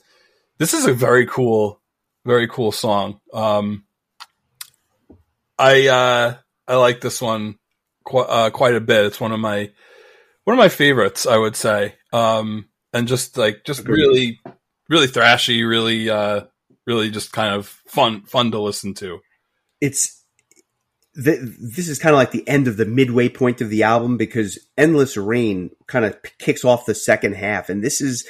[0.59, 1.80] this is a very cool,
[2.24, 3.20] very cool song.
[3.33, 3.85] Um,
[5.59, 7.59] I uh, I like this one
[8.04, 9.07] qu- uh, quite a bit.
[9.07, 9.70] It's one of my
[10.44, 11.94] one of my favorites, I would say.
[12.12, 13.96] Um, and just like just Agreed.
[13.96, 14.40] really,
[14.88, 16.42] really thrashy, really, uh,
[16.87, 19.20] really just kind of fun, fun to listen to.
[19.80, 20.23] it's
[21.22, 24.16] th- this is kind of like the end of the midway point of the album
[24.16, 28.27] because endless rain kind of kicks off the second half and this is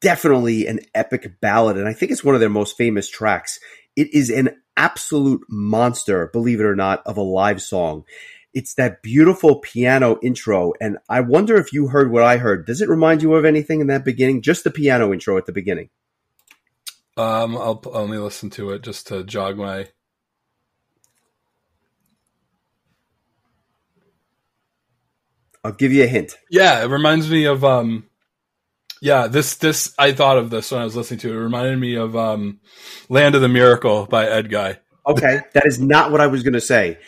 [0.00, 3.58] definitely an epic ballad and i think it's one of their most famous tracks.
[3.94, 8.04] It is an absolute monster believe it or not of a live song.
[8.52, 12.66] It's that beautiful piano intro and i wonder if you heard what i heard.
[12.66, 14.42] Does it remind you of anything in that beginning?
[14.42, 15.90] Just the piano intro at the beginning.
[17.16, 19.88] Um, I'll only listen to it just to jog my.
[25.66, 28.04] I'll give you a hint Yeah, it reminds me of um,
[29.02, 29.26] yeah.
[29.26, 31.36] This this I thought of this when I was listening to it.
[31.36, 32.60] It reminded me of um,
[33.08, 34.78] "Land of the Miracle" by Edguy.
[35.06, 36.98] Okay, that is not what I was going to say.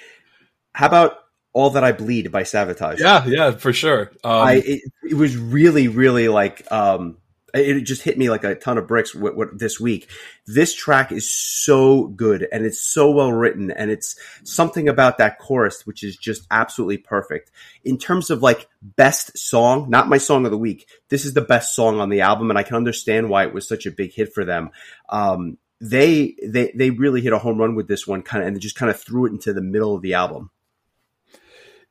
[0.73, 1.19] How about
[1.53, 2.99] "All That I Bleed" by Savatage?
[2.99, 4.11] Yeah, yeah, for sure.
[4.25, 7.19] Um, I it, it was really, really like um,
[7.61, 9.15] it just hit me like a ton of bricks
[9.53, 10.09] this week.
[10.47, 15.39] This track is so good and it's so well written, and it's something about that
[15.39, 17.51] chorus which is just absolutely perfect.
[17.85, 20.89] In terms of like best song, not my song of the week.
[21.09, 23.67] This is the best song on the album, and I can understand why it was
[23.67, 24.71] such a big hit for them.
[25.09, 28.61] Um, they they they really hit a home run with this one, kind of, and
[28.61, 30.51] just kind of threw it into the middle of the album.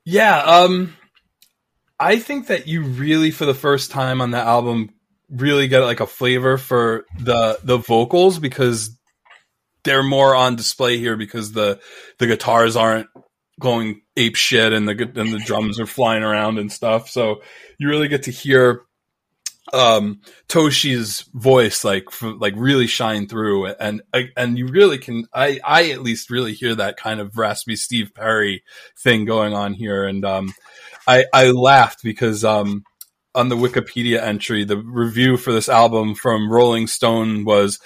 [0.03, 0.95] Yeah, um
[1.99, 4.91] I think that you really for the first time on the album
[5.29, 8.97] really get like a flavor for the the vocals because
[9.83, 11.79] they're more on display here because the
[12.19, 13.07] the guitars aren't
[13.59, 17.09] going ape shit and the and the drums are flying around and stuff.
[17.09, 17.41] So
[17.77, 18.83] you really get to hear
[19.73, 25.59] um Toshi's voice like f- like really shine through and and you really can I
[25.65, 28.63] I at least really hear that kind of raspy Steve Perry
[28.97, 30.53] thing going on here and um
[31.05, 32.85] I I laughed because um
[33.35, 37.79] on the Wikipedia entry the review for this album from Rolling Stone was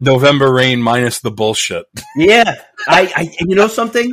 [0.00, 1.86] November Rain minus the bullshit.
[2.16, 4.12] Yeah, I, I you know something.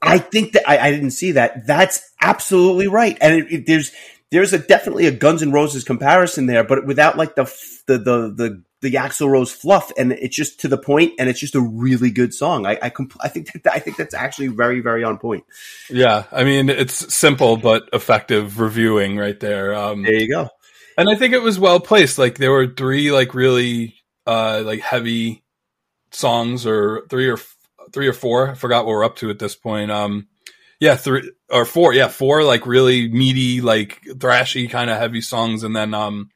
[0.00, 1.66] I think that I, I didn't see that.
[1.66, 3.92] That's absolutely right, and it, it, there's
[4.30, 7.44] there's a definitely a Guns N' Roses comparison there, but without like the
[7.86, 11.40] the the the the Axl Rose fluff, and it's just to the point, and it's
[11.40, 12.66] just a really good song.
[12.66, 15.44] I I, compl- I think that I think that's actually very very on point.
[15.88, 19.74] Yeah, I mean it's simple but effective reviewing right there.
[19.74, 20.50] Um, There you go.
[20.98, 22.18] and I think it was well placed.
[22.18, 23.94] Like there were three like really
[24.26, 25.42] uh like heavy
[26.10, 27.56] songs, or three or f-
[27.92, 28.50] three or four.
[28.50, 29.90] I forgot what we're up to at this point.
[29.90, 30.26] Um,
[30.80, 31.94] yeah, three or four.
[31.94, 36.30] Yeah, four like really meaty, like thrashy kind of heavy songs, and then um,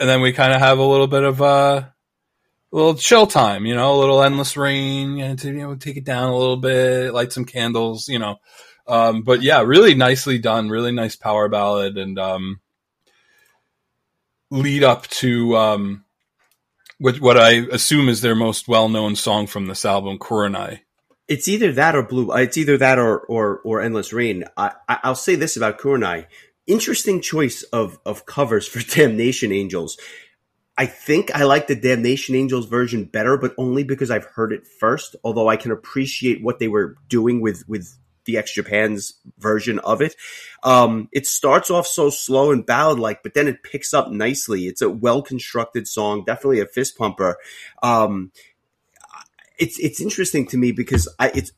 [0.00, 1.84] and then we kind of have a little bit of uh.
[2.74, 5.98] A little chill time, you know, a little endless rain, and to you know take
[5.98, 8.36] it down a little bit, light some candles, you know.
[8.86, 12.60] Um, but yeah, really nicely done, really nice power ballad, and um,
[14.50, 16.04] lead up to um,
[16.98, 20.80] what what I assume is their most well known song from this album, Kurenai.
[21.28, 22.32] It's either that or blue.
[22.32, 24.44] It's either that or or or endless rain.
[24.56, 26.26] I, I'll say this about Kurenai.
[26.66, 29.98] Interesting choice of of covers for Damnation Angels.
[30.76, 34.66] I think I like the Damnation Angels version better, but only because I've heard it
[34.66, 35.16] first.
[35.22, 40.00] Although I can appreciate what they were doing with with the X Japan's version of
[40.00, 40.14] it.
[40.62, 44.66] Um, it starts off so slow and ballad like, but then it picks up nicely.
[44.66, 47.36] It's a well constructed song, definitely a fist pumper.
[47.82, 48.32] Um,
[49.58, 51.52] it's it's interesting to me because I it's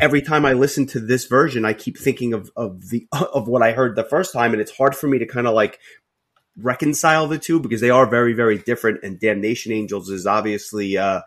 [0.00, 3.62] every time I listen to this version, I keep thinking of of the of what
[3.62, 5.78] I heard the first time, and it's hard for me to kind of like
[6.56, 9.02] reconcile the two because they are very very different.
[9.02, 11.22] And Damnation Angels is obviously uh,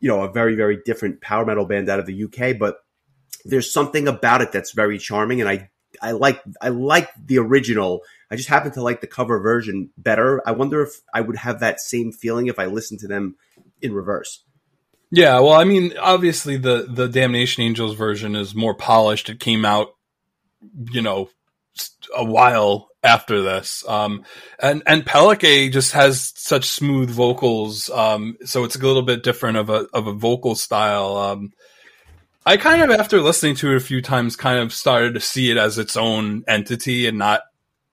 [0.00, 2.78] you know a very very different power metal band out of the UK, but
[3.44, 5.70] there's something about it that's very charming, and I
[6.02, 8.02] I like I like the original.
[8.30, 10.42] I just happen to like the cover version better.
[10.46, 13.36] I wonder if I would have that same feeling if I listened to them
[13.80, 14.42] in reverse.
[15.16, 19.30] Yeah, well, I mean, obviously the the Damnation Angels version is more polished.
[19.30, 19.88] It came out,
[20.92, 21.30] you know,
[22.14, 24.24] a while after this, um,
[24.60, 29.56] and and PelleK just has such smooth vocals, um, so it's a little bit different
[29.56, 31.16] of a of a vocal style.
[31.16, 31.52] Um,
[32.44, 35.50] I kind of, after listening to it a few times, kind of started to see
[35.50, 37.40] it as its own entity and not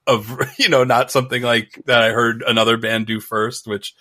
[0.08, 3.93] of you know not something like that I heard another band do first, which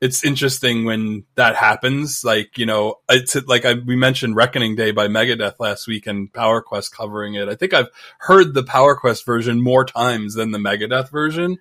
[0.00, 2.22] it's interesting when that happens.
[2.24, 6.32] Like you know, it's like I, we mentioned Reckoning Day by Megadeth last week and
[6.32, 7.48] Power Quest covering it.
[7.48, 7.88] I think I've
[8.18, 11.58] heard the Power Quest version more times than the Megadeth version.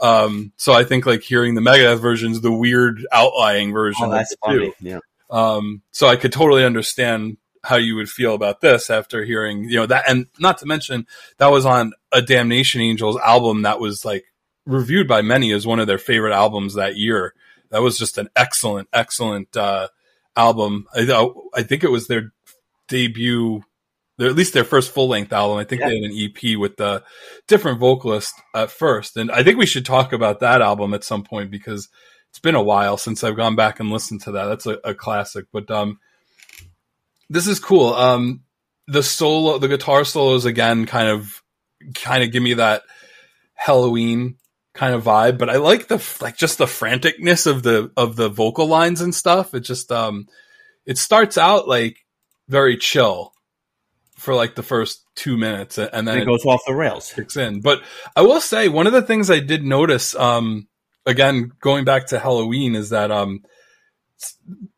[0.00, 4.06] Um, so I think like hearing the Megadeth version is the weird outlying version.
[4.06, 4.72] Oh, that's funny.
[4.80, 4.98] Yeah.
[5.30, 9.76] Um, so I could totally understand how you would feel about this after hearing, you
[9.76, 11.06] know, that, and not to mention
[11.38, 14.24] that was on a Damnation Angels album that was like
[14.64, 17.34] reviewed by many as one of their favorite albums that year.
[17.70, 19.88] That was just an excellent, excellent uh,
[20.36, 20.86] album.
[20.94, 22.32] I, I think it was their
[22.88, 23.62] debut,
[24.18, 25.58] their, at least their first full length album.
[25.58, 25.88] I think yeah.
[25.88, 27.02] they had an EP with the
[27.48, 31.24] different vocalist at first, and I think we should talk about that album at some
[31.24, 31.88] point because
[32.30, 34.44] it's been a while since I've gone back and listened to that.
[34.44, 35.98] That's a, a classic, but um,
[37.28, 37.94] this is cool.
[37.94, 38.42] Um,
[38.86, 41.42] the solo, the guitar solos again, kind of,
[41.94, 42.82] kind of give me that
[43.60, 44.36] Helloween
[44.74, 48.28] kind of vibe, but I like the like just the franticness of the of the
[48.28, 49.54] vocal lines and stuff.
[49.54, 50.28] It just um
[50.84, 51.98] it starts out like
[52.48, 53.32] very chill
[54.16, 57.36] for like the first two minutes and then it, it goes off the rails kicks
[57.36, 57.82] in but
[58.16, 60.66] i will say one of the things i did notice um
[61.04, 63.42] again going back to Helloween is that um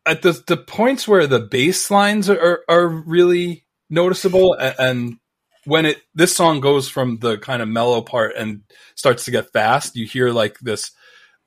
[0.05, 5.19] at the the points where the bass lines are are really noticeable and, and
[5.65, 8.61] when it this song goes from the kind of mellow part and
[8.95, 10.91] starts to get fast, you hear like this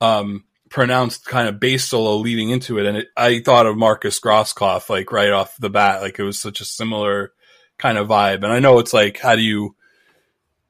[0.01, 4.21] um, pronounced kind of bass solo leading into it, and it, I thought of Markus
[4.21, 7.33] Grosskopf like right off the bat, like it was such a similar
[7.79, 8.37] kind of vibe.
[8.45, 9.75] And I know it's like how do you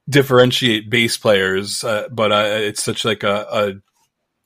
[0.08, 3.72] differentiate bass players, uh, but uh, it's such like a, a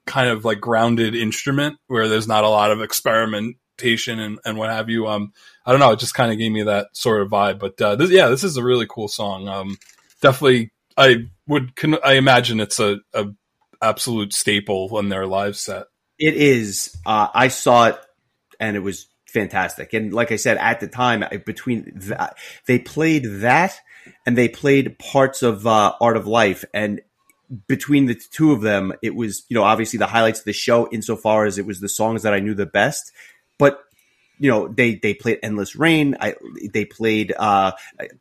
[0.06, 4.70] kind of like grounded instrument where there's not a lot of experimentation and, and what
[4.70, 5.06] have you.
[5.06, 5.32] Um,
[5.64, 5.92] I don't know.
[5.92, 7.58] It just kind of gave me that sort of vibe.
[7.58, 9.48] But uh, this, yeah, this is a really cool song.
[9.48, 9.76] Um,
[10.22, 11.76] definitely, I would.
[11.76, 13.26] Can, I imagine it's a, a
[13.82, 15.86] absolute staple on their live set.
[16.18, 16.96] It is.
[17.04, 17.98] Uh, I saw it,
[18.58, 19.92] and it was fantastic.
[19.92, 22.36] And like I said, at the time, between that,
[22.66, 23.78] they played that,
[24.24, 27.00] and they played parts of uh, Art of Life, and
[27.66, 30.88] between the two of them, it was you know obviously the highlights of the show
[30.90, 33.12] insofar as it was the songs that I knew the best.
[33.58, 33.80] But
[34.38, 36.16] you know, they they played Endless Rain.
[36.20, 36.34] I,
[36.72, 37.72] they played uh,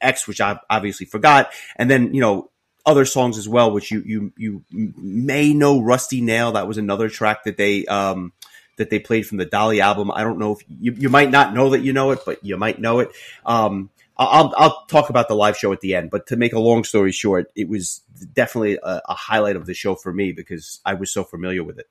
[0.02, 2.52] X, which I obviously forgot, and then you know
[2.86, 5.82] other songs as well, which you you you may know.
[5.82, 8.32] Rusty Nail, that was another track that they um,
[8.78, 10.12] that they played from the Dahlia album.
[10.12, 12.58] I don't know if you you might not know that you know it, but you
[12.58, 13.12] might know it.
[13.46, 16.60] Um, I'll I'll talk about the live show at the end, but to make a
[16.60, 18.02] long story short, it was
[18.34, 21.80] definitely a, a highlight of the show for me because I was so familiar with
[21.80, 21.88] it.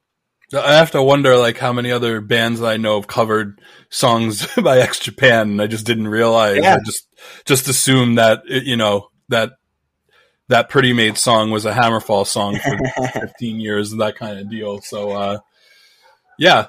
[0.55, 3.61] I have to wonder like how many other bands that I know have covered
[3.91, 6.59] songs by X Japan, and I just didn't realize.
[6.63, 6.77] Yeah.
[6.77, 7.09] I just
[7.45, 9.53] just assumed that you know that
[10.49, 12.79] that Pretty Made song was a Hammerfall song for
[13.21, 14.81] 15 years and that kind of deal.
[14.81, 15.39] So, uh,
[16.39, 16.69] yeah.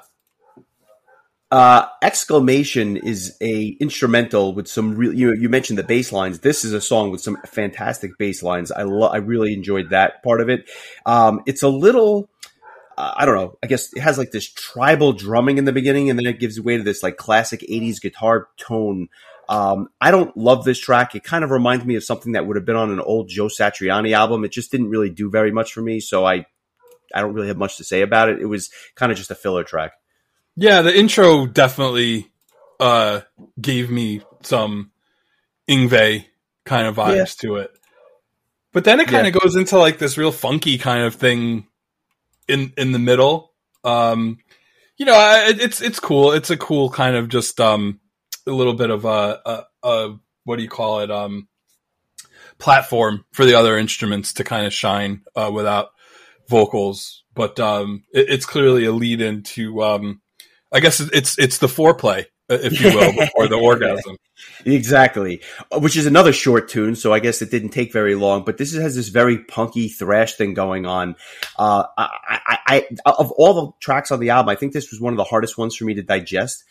[1.48, 5.12] Uh, exclamation is a instrumental with some real.
[5.12, 6.40] You, you mentioned the bass lines.
[6.40, 8.72] This is a song with some fantastic bass lines.
[8.72, 10.68] I lo- I really enjoyed that part of it.
[11.04, 12.28] Um, it's a little
[12.96, 13.58] uh, I don't know.
[13.62, 16.60] I guess it has like this tribal drumming in the beginning, and then it gives
[16.60, 19.08] way to this like classic '80s guitar tone.
[19.48, 21.14] Um, I don't love this track.
[21.14, 23.46] It kind of reminds me of something that would have been on an old Joe
[23.46, 24.44] Satriani album.
[24.44, 26.46] It just didn't really do very much for me, so I
[27.14, 28.40] I don't really have much to say about it.
[28.40, 29.92] It was kind of just a filler track.
[30.56, 32.30] Yeah, the intro definitely
[32.80, 33.20] uh,
[33.60, 34.90] gave me some
[35.68, 36.24] Yngwie
[36.64, 37.48] kind of vibes yeah.
[37.48, 37.70] to it.
[38.72, 39.34] But then it kind yeah.
[39.34, 41.66] of goes into like this real funky kind of thing
[42.48, 43.52] in in the middle.
[43.84, 44.38] Um,
[44.96, 46.32] you know, it, it's it's cool.
[46.32, 48.00] It's a cool kind of just um,
[48.46, 51.10] a little bit of a, a, a what do you call it?
[51.10, 51.48] Um,
[52.58, 55.88] platform for the other instruments to kind of shine uh, without
[56.48, 57.24] vocals.
[57.34, 59.82] But um, it, it's clearly a lead into.
[59.82, 60.20] Um,
[60.72, 64.16] I guess it's it's the foreplay if you will, before the orgasm.
[64.64, 65.40] Exactly,
[65.72, 66.94] which is another short tune.
[66.94, 68.44] So I guess it didn't take very long.
[68.44, 71.16] But this has this very punky thrash thing going on.
[71.58, 75.00] Uh, I, I, I, of all the tracks on the album, I think this was
[75.00, 76.64] one of the hardest ones for me to digest.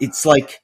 [0.00, 0.60] It's like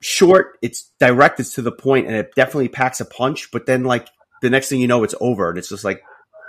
[0.00, 3.50] short, it's direct, it's to the point, and it definitely packs a punch.
[3.50, 4.08] But then, like
[4.42, 6.02] the next thing you know, it's over, and it's just like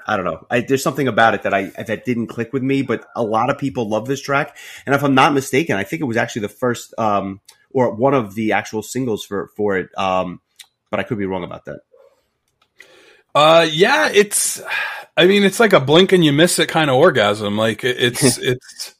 [0.08, 0.48] I don't know.
[0.50, 3.50] I, there's something about it that I that didn't click with me, but a lot
[3.50, 4.58] of people love this track.
[4.86, 7.42] And if I'm not mistaken, I think it was actually the first um,
[7.72, 9.90] or one of the actual singles for for it.
[9.98, 10.40] Um,
[10.90, 11.82] but I could be wrong about that.
[13.36, 14.62] Uh, yeah, it's.
[15.18, 17.58] I mean, it's like a blink and you miss it kind of orgasm.
[17.58, 18.96] Like it's it's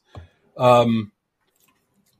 [0.58, 1.10] um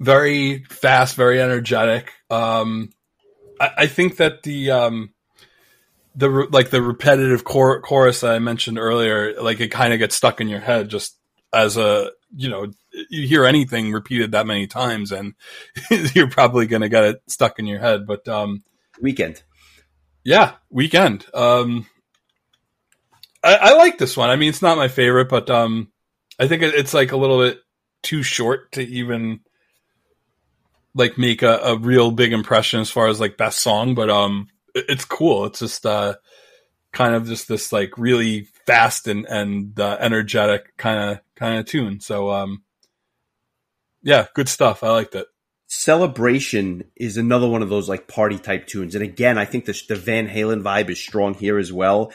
[0.00, 2.12] very fast, very energetic.
[2.30, 2.90] Um,
[3.60, 5.10] I, I think that the um
[6.18, 10.16] the like the repetitive chor- chorus that I mentioned earlier, like it kind of gets
[10.16, 11.16] stuck in your head just
[11.52, 12.66] as a you know
[13.08, 15.34] you hear anything repeated that many times and
[16.14, 18.62] you're probably going to get it stuck in your head but um
[19.00, 19.42] weekend.
[20.24, 21.24] Yeah weekend.
[21.32, 21.86] Um
[23.42, 24.30] I, I, like this one.
[24.30, 25.92] I mean it's not my favorite but um
[26.38, 27.60] i think it's like a little bit
[28.02, 29.40] too short to even
[30.94, 34.48] like make a, a real big impression as far as like best song but um
[34.74, 36.14] it's cool it's just uh
[36.92, 41.66] kind of just this like really fast and and uh, energetic kind of kind of
[41.66, 42.00] tune.
[42.00, 42.62] So um,
[44.02, 44.82] yeah, good stuff.
[44.82, 45.26] I liked it.
[45.66, 49.80] Celebration is another one of those like party type tunes, and again, I think the,
[49.88, 52.12] the Van Halen vibe is strong here as well.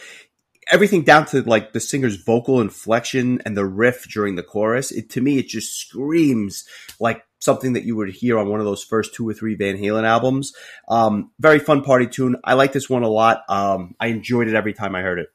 [0.71, 4.91] Everything down to like the singer's vocal inflection and the riff during the chorus.
[4.91, 6.65] It to me, it just screams
[6.99, 9.77] like something that you would hear on one of those first two or three Van
[9.77, 10.53] Halen albums.
[10.87, 12.37] Um, very fun party tune.
[12.43, 13.43] I like this one a lot.
[13.49, 15.27] Um, I enjoyed it every time I heard it.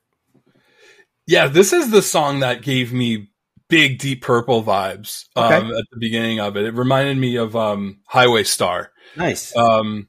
[1.27, 3.29] Yeah, this is the song that gave me
[3.69, 5.57] big Deep Purple vibes um, okay.
[5.57, 6.65] at the beginning of it.
[6.65, 8.93] It reminded me of um, Highway Star.
[9.15, 9.55] Nice.
[9.55, 10.09] Um,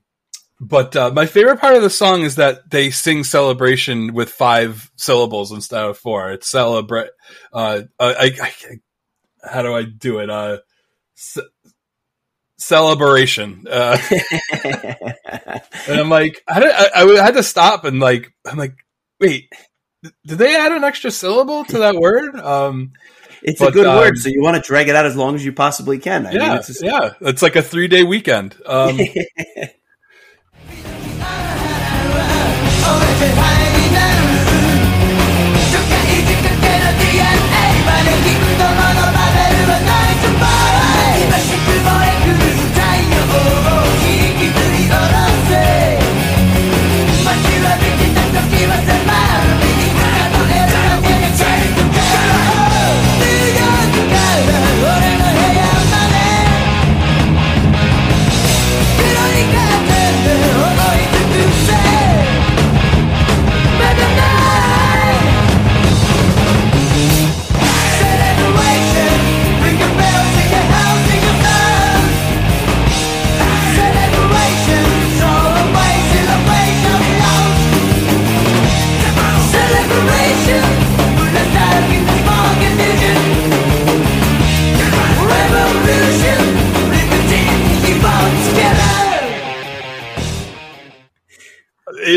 [0.61, 4.89] but uh, my favorite part of the song is that they sing celebration with five
[4.95, 6.31] syllables instead of four.
[6.31, 7.09] It's celebrate.
[7.51, 10.29] Uh, I, I, I, how do I do it?
[10.29, 10.59] Uh,
[12.59, 13.65] celebration.
[13.69, 13.97] Uh,
[15.87, 18.75] and I'm like, I, I, I had to stop and like, I'm like,
[19.19, 19.51] wait,
[20.03, 22.35] did they add an extra syllable to that word?
[22.35, 22.93] Um,
[23.41, 25.35] it's but, a good um, word, so you want to drag it out as long
[25.35, 26.27] as you possibly can.
[26.27, 28.55] I yeah, mean, it's yeah, it's like a three day weekend.
[28.65, 28.99] Um,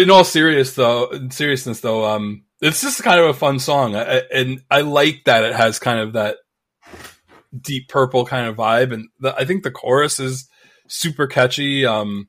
[0.01, 4.23] in all serious though, seriousness though, um, it's just kind of a fun song, I,
[4.33, 6.37] and I like that it has kind of that
[7.59, 10.49] deep purple kind of vibe, and the, I think the chorus is
[10.89, 11.87] super catchy.
[11.87, 12.29] Um,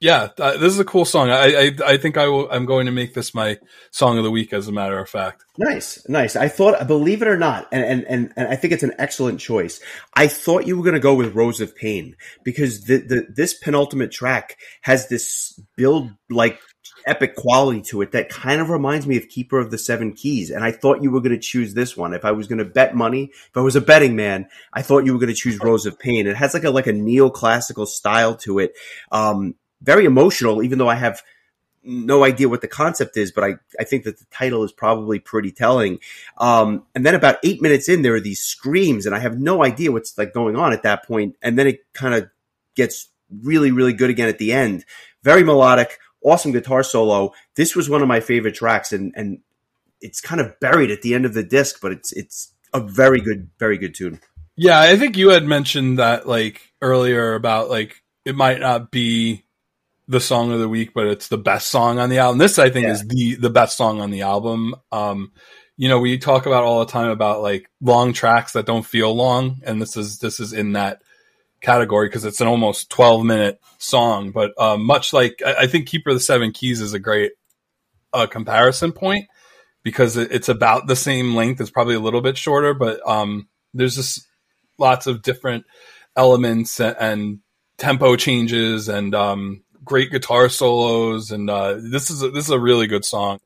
[0.00, 1.28] yeah, uh, this is a cool song.
[1.28, 2.50] I I, I think I will.
[2.50, 3.58] I'm going to make this my
[3.90, 5.44] song of the week, as a matter of fact.
[5.58, 6.36] Nice, nice.
[6.36, 9.40] I thought, believe it or not, and and and, and I think it's an excellent
[9.40, 9.78] choice.
[10.14, 13.52] I thought you were going to go with Rose of Pain because the, the this
[13.52, 16.58] penultimate track has this build like
[17.06, 20.50] epic quality to it that kind of reminds me of Keeper of the Seven Keys.
[20.50, 22.14] And I thought you were going to choose this one.
[22.14, 25.04] If I was going to bet money, if I was a betting man, I thought
[25.04, 26.26] you were going to choose Rose of Pain.
[26.26, 28.72] It has like a like a neoclassical style to it.
[29.12, 31.22] Um, very emotional, even though I have
[31.82, 35.18] no idea what the concept is, but I, I think that the title is probably
[35.18, 35.98] pretty telling.
[36.38, 39.64] Um, and then about eight minutes in, there are these screams, and I have no
[39.64, 41.36] idea what's like going on at that point.
[41.42, 42.28] And then it kind of
[42.76, 43.08] gets
[43.42, 44.84] really, really good again at the end.
[45.22, 47.32] Very melodic, awesome guitar solo.
[47.56, 49.38] This was one of my favorite tracks, and and
[50.00, 53.20] it's kind of buried at the end of the disc, but it's it's a very
[53.20, 54.20] good, very good tune.
[54.56, 59.44] Yeah, I think you had mentioned that like earlier about like it might not be
[60.10, 62.38] the song of the week, but it's the best song on the album.
[62.38, 62.92] This I think yeah.
[62.92, 64.74] is the the best song on the album.
[64.90, 65.32] Um,
[65.76, 69.14] you know, we talk about all the time about like long tracks that don't feel
[69.14, 71.00] long, and this is this is in that
[71.60, 74.32] category because it's an almost 12 minute song.
[74.32, 77.32] But uh, much like I, I, think Keeper of the Seven Keys is a great
[78.12, 79.26] uh, comparison point
[79.82, 81.60] because it, it's about the same length.
[81.60, 84.26] It's probably a little bit shorter, but um, there's just
[84.78, 85.66] lots of different
[86.16, 87.38] elements and, and
[87.76, 92.58] tempo changes and um, great guitar solos, and uh, this is a, this is a
[92.58, 93.40] really good song.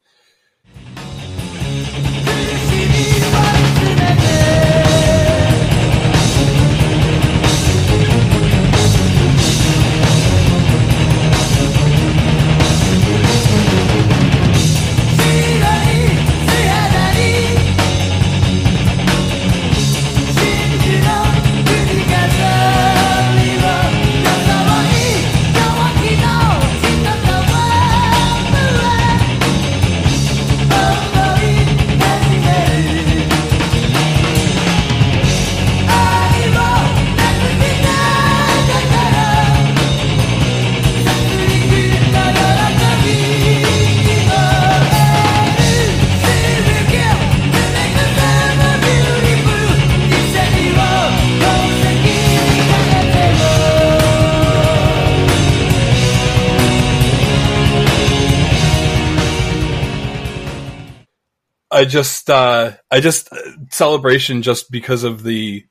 [61.85, 63.29] I just, uh, I just
[63.71, 65.67] celebration just because of the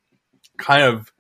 [0.59, 1.11] kind of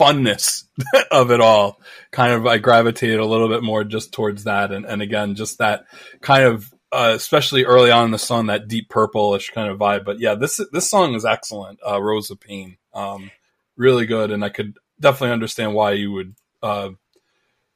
[0.00, 0.64] funness
[1.10, 1.78] of it all.
[2.12, 5.58] Kind of, I gravitated a little bit more just towards that, and, and again, just
[5.58, 5.84] that
[6.22, 10.06] kind of, uh, especially early on in the song, that deep purplish kind of vibe.
[10.06, 11.78] But yeah, this this song is excellent.
[11.86, 13.30] Uh, Rose of Pain, um,
[13.76, 16.88] really good, and I could definitely understand why you would uh,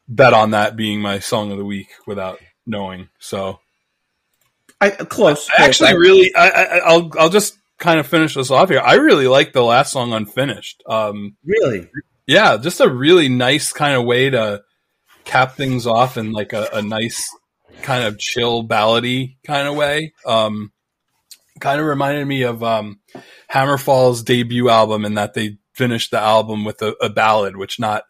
[0.08, 3.10] bet on that being my song of the week without knowing.
[3.18, 3.60] So,
[4.80, 5.48] I close.
[5.56, 8.80] I actually really, I, I, I'll I'll just kind of finish this off here.
[8.80, 10.82] I really like the last song, Unfinished.
[10.86, 11.88] Um, really,
[12.26, 14.62] yeah, just a really nice kind of way to
[15.24, 17.28] cap things off in like a, a nice
[17.82, 20.12] kind of chill ballady kind of way.
[20.26, 20.72] Um,
[21.60, 23.00] kind of reminded me of um,
[23.52, 28.04] Hammerfall's debut album in that they finished the album with a, a ballad, which not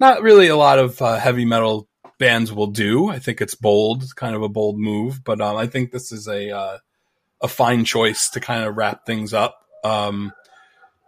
[0.00, 1.88] not really a lot of uh, heavy metal
[2.22, 3.08] bands will do.
[3.08, 6.28] I think it's bold, kind of a bold move, but um, I think this is
[6.28, 6.78] a uh,
[7.40, 9.58] a fine choice to kind of wrap things up.
[9.82, 10.32] Um,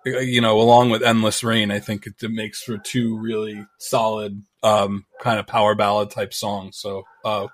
[0.05, 4.43] you know, along with Endless Rain, I think it, it makes for two really solid
[4.65, 6.79] um, kind of power ballad type songs.
[6.79, 7.47] So, uh,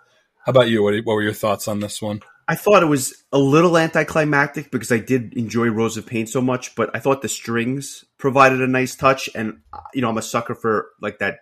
[0.47, 0.83] how about you?
[0.83, 2.23] What, what were your thoughts on this one?
[2.49, 6.41] I thought it was a little anticlimactic because I did enjoy Rose of Pain so
[6.41, 9.61] much, but I thought the strings provided a nice touch, and
[9.93, 11.41] you know I'm a sucker for like that.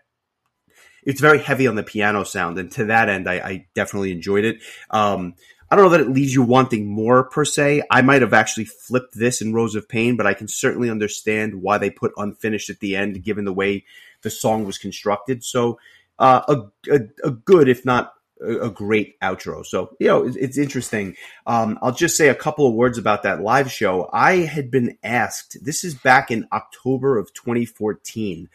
[1.08, 4.44] It's very heavy on the piano sound, and to that end, I, I definitely enjoyed
[4.44, 4.58] it.
[4.90, 5.34] Um,
[5.70, 7.82] I don't know that it leaves you wanting more per se.
[7.90, 11.62] I might have actually flipped this in Rose of Pain, but I can certainly understand
[11.62, 13.86] why they put unfinished at the end, given the way
[14.20, 15.42] the song was constructed.
[15.42, 15.78] So,
[16.18, 19.64] uh, a, a, a good, if not a great outro.
[19.64, 21.16] So, you know, it's, interesting.
[21.46, 24.08] Um, I'll just say a couple of words about that live show.
[24.12, 28.48] I had been asked, this is back in October of 2014.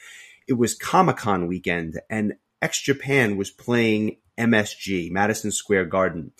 [0.47, 2.33] It was Comic Con weekend, and
[2.63, 6.31] X Japan was playing MSG, Madison Square Garden.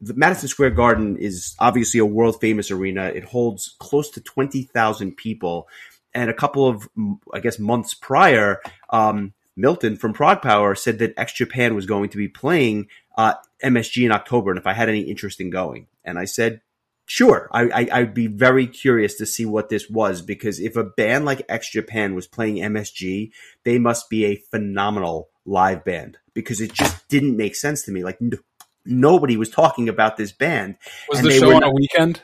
[0.00, 3.06] The Madison Square Garden is obviously a world famous arena.
[3.06, 5.68] It holds close to 20,000 people.
[6.14, 6.88] And a couple of,
[7.34, 8.60] I guess, months prior,
[8.90, 14.04] um, Milton from ProgPower said that X Japan was going to be playing uh, MSG
[14.04, 16.60] in October, and if I had any interest in going, and I said,
[17.06, 20.84] sure, I, I, would be very curious to see what this was because if a
[20.84, 23.30] band like X Japan was playing MSG,
[23.64, 28.02] they must be a phenomenal live band because it just didn't make sense to me.
[28.04, 28.38] Like n-
[28.84, 30.76] nobody was talking about this band.
[31.08, 32.22] Was the show on not- a weekend?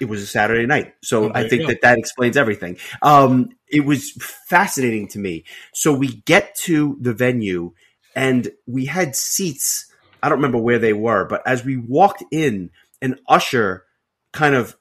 [0.00, 0.94] it was a Saturday night.
[1.02, 2.78] So oh, I think that that explains everything.
[3.02, 4.12] Um, it was
[4.48, 5.44] fascinating to me.
[5.74, 7.74] So we get to the venue
[8.16, 9.92] and we had seats.
[10.22, 12.70] I don't remember where they were, but as we walked in,
[13.02, 13.84] an usher
[14.32, 14.76] kind of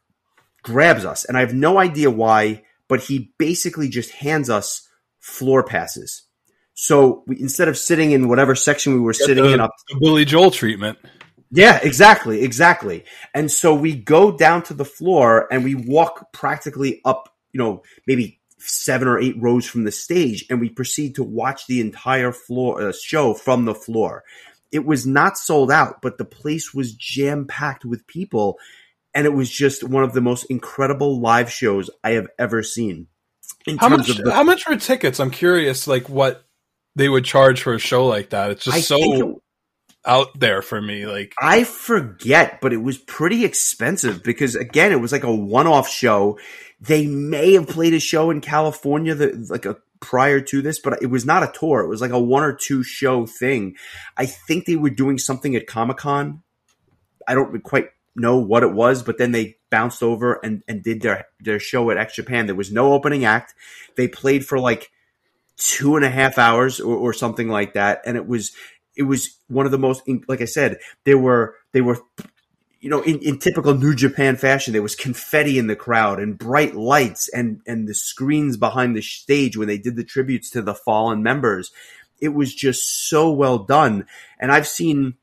[0.64, 4.88] grabs us and I have no idea why, but he basically just hands us
[5.20, 6.24] floor passes.
[6.74, 9.72] So we, instead of sitting in whatever section we were Get sitting the, in up
[9.89, 10.97] the Billy Joel treatment.
[11.52, 13.06] Yeah, exactly, exactly.
[13.34, 17.82] And so we go down to the floor and we walk practically up, you know,
[18.06, 22.32] maybe seven or eight rows from the stage, and we proceed to watch the entire
[22.32, 24.24] floor uh, show from the floor.
[24.72, 28.60] It was not sold out, but the place was jam packed with people,
[29.14, 33.07] and it was just one of the most incredible live shows I have ever seen.
[33.80, 34.07] how much?
[34.07, 35.20] The- how much were tickets?
[35.20, 36.45] I'm curious, like what
[36.95, 38.51] they would charge for a show like that.
[38.51, 39.41] It's just I so
[40.05, 41.05] out there for me.
[41.05, 45.89] Like I forget, but it was pretty expensive because again, it was like a one-off
[45.89, 46.39] show.
[46.82, 51.01] They may have played a show in California that like a prior to this, but
[51.01, 51.82] it was not a tour.
[51.82, 53.76] It was like a one or two show thing.
[54.18, 56.41] I think they were doing something at Comic Con.
[57.28, 61.01] I don't quite know what it was, but then they bounced over and, and did
[61.01, 62.45] their, their show at X Japan.
[62.45, 63.53] There was no opening act.
[63.95, 64.91] They played for like
[65.57, 68.01] two and a half hours or, or something like that.
[68.05, 68.51] And it was,
[68.95, 71.99] it was one of the most, like I said, there were, they were,
[72.80, 76.38] you know, in, in typical New Japan fashion, there was confetti in the crowd and
[76.38, 80.62] bright lights and, and the screens behind the stage when they did the tributes to
[80.62, 81.72] the fallen members.
[82.22, 84.05] It was just so well done.
[84.39, 85.16] And I've seen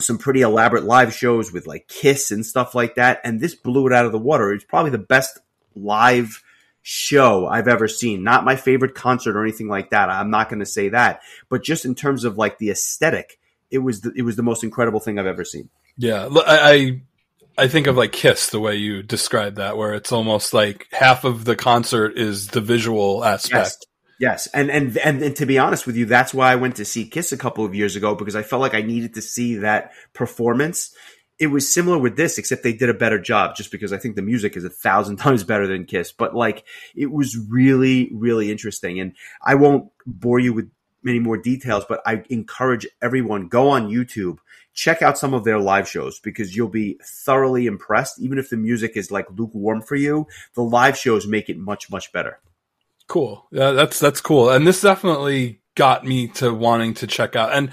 [0.00, 3.20] some pretty elaborate live shows with like Kiss and stuff like that.
[3.24, 4.52] And this blew it out of the water.
[4.52, 5.38] It's probably the best
[5.74, 6.42] live
[6.82, 8.22] show I've ever seen.
[8.22, 10.08] Not my favorite concert or anything like that.
[10.08, 13.38] I'm not going to say that, but just in terms of like the aesthetic,
[13.70, 15.68] it was the, it was the most incredible thing I've ever seen.
[15.96, 17.02] Yeah, I
[17.58, 21.24] I think of like Kiss the way you described that, where it's almost like half
[21.24, 23.52] of the concert is the visual aspect.
[23.52, 23.78] Yes.
[24.20, 26.84] Yes, and, and and and to be honest with you, that's why I went to
[26.84, 29.56] see Kiss a couple of years ago because I felt like I needed to see
[29.56, 30.92] that performance
[31.38, 34.16] it was similar with this, except they did a better job just because I think
[34.16, 36.12] the music is a thousand times better than Kiss.
[36.12, 36.64] But like,
[36.94, 39.00] it was really, really interesting.
[39.00, 40.70] And I won't bore you with
[41.02, 44.38] many more details, but I encourage everyone go on YouTube,
[44.74, 48.20] check out some of their live shows because you'll be thoroughly impressed.
[48.20, 51.90] Even if the music is like lukewarm for you, the live shows make it much
[51.90, 52.40] much better.
[53.08, 53.46] Cool.
[53.50, 54.50] Yeah, that's that's cool.
[54.50, 57.54] And this definitely got me to wanting to check out.
[57.54, 57.70] And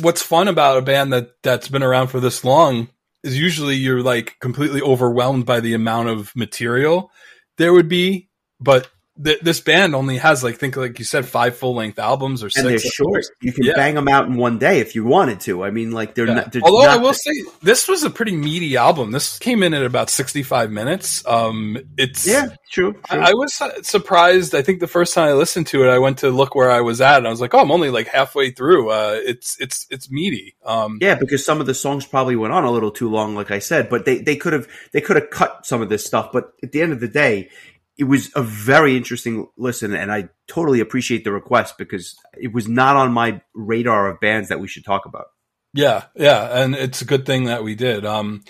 [0.00, 2.88] what's fun about a band that that's been around for this long
[3.22, 7.10] is usually you're like completely overwhelmed by the amount of material
[7.56, 8.28] there would be,
[8.60, 8.88] but
[9.22, 12.50] th- this band only has like think like you said five full length albums or
[12.56, 13.24] and they're short.
[13.40, 13.74] You can yeah.
[13.74, 15.64] bang them out in one day if you wanted to.
[15.64, 16.34] I mean, like they're yeah.
[16.34, 16.52] not.
[16.52, 19.12] They're Although not I will say this was a pretty meaty album.
[19.12, 21.26] This came in at about sixty five minutes.
[21.26, 22.92] Um, it's yeah, true.
[22.92, 23.02] true.
[23.10, 24.54] I, I, was surprised.
[24.54, 26.80] I think the first time I listened to it, I went to look where I
[26.80, 28.90] was at, and I was like, oh, I'm only like halfway through.
[28.90, 30.56] Uh, it's it's it's meaty.
[30.64, 33.50] Um, yeah, because some of the songs probably went on a little too long, like
[33.50, 36.32] I said, but they they could have they could have cut some of this stuff.
[36.32, 37.50] But at the end of the day,
[37.96, 42.68] it was a very interesting listen, and I totally appreciate the request because it was
[42.68, 45.26] not on my radar of bands that we should talk about.
[45.72, 48.04] Yeah, yeah, and it's a good thing that we did.
[48.04, 48.42] Um,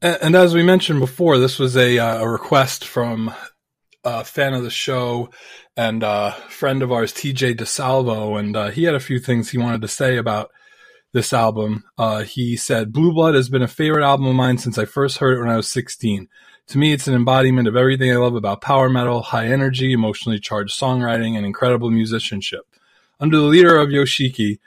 [0.00, 3.32] and, and as we mentioned before, this was a, uh, a request from
[4.04, 5.30] a fan of the show
[5.76, 9.58] and a friend of ours, TJ DeSalvo, and uh, he had a few things he
[9.58, 10.50] wanted to say about
[11.12, 11.84] this album.
[11.96, 15.18] Uh, he said, Blue Blood has been a favorite album of mine since I first
[15.18, 16.28] heard it when I was 16.
[16.68, 20.38] To me, it's an embodiment of everything I love about power metal, high energy, emotionally
[20.38, 22.66] charged songwriting, and incredible musicianship.
[23.18, 24.58] Under the leader of Yoshiki,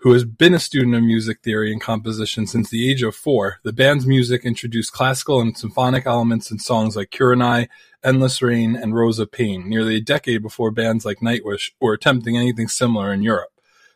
[0.00, 3.58] who has been a student of music theory and composition since the age of four,
[3.64, 7.68] the band's music introduced classical and symphonic elements in songs like Kurenai,
[8.04, 12.36] Endless Rain, and Rose of Pain, nearly a decade before bands like Nightwish were attempting
[12.36, 13.48] anything similar in Europe.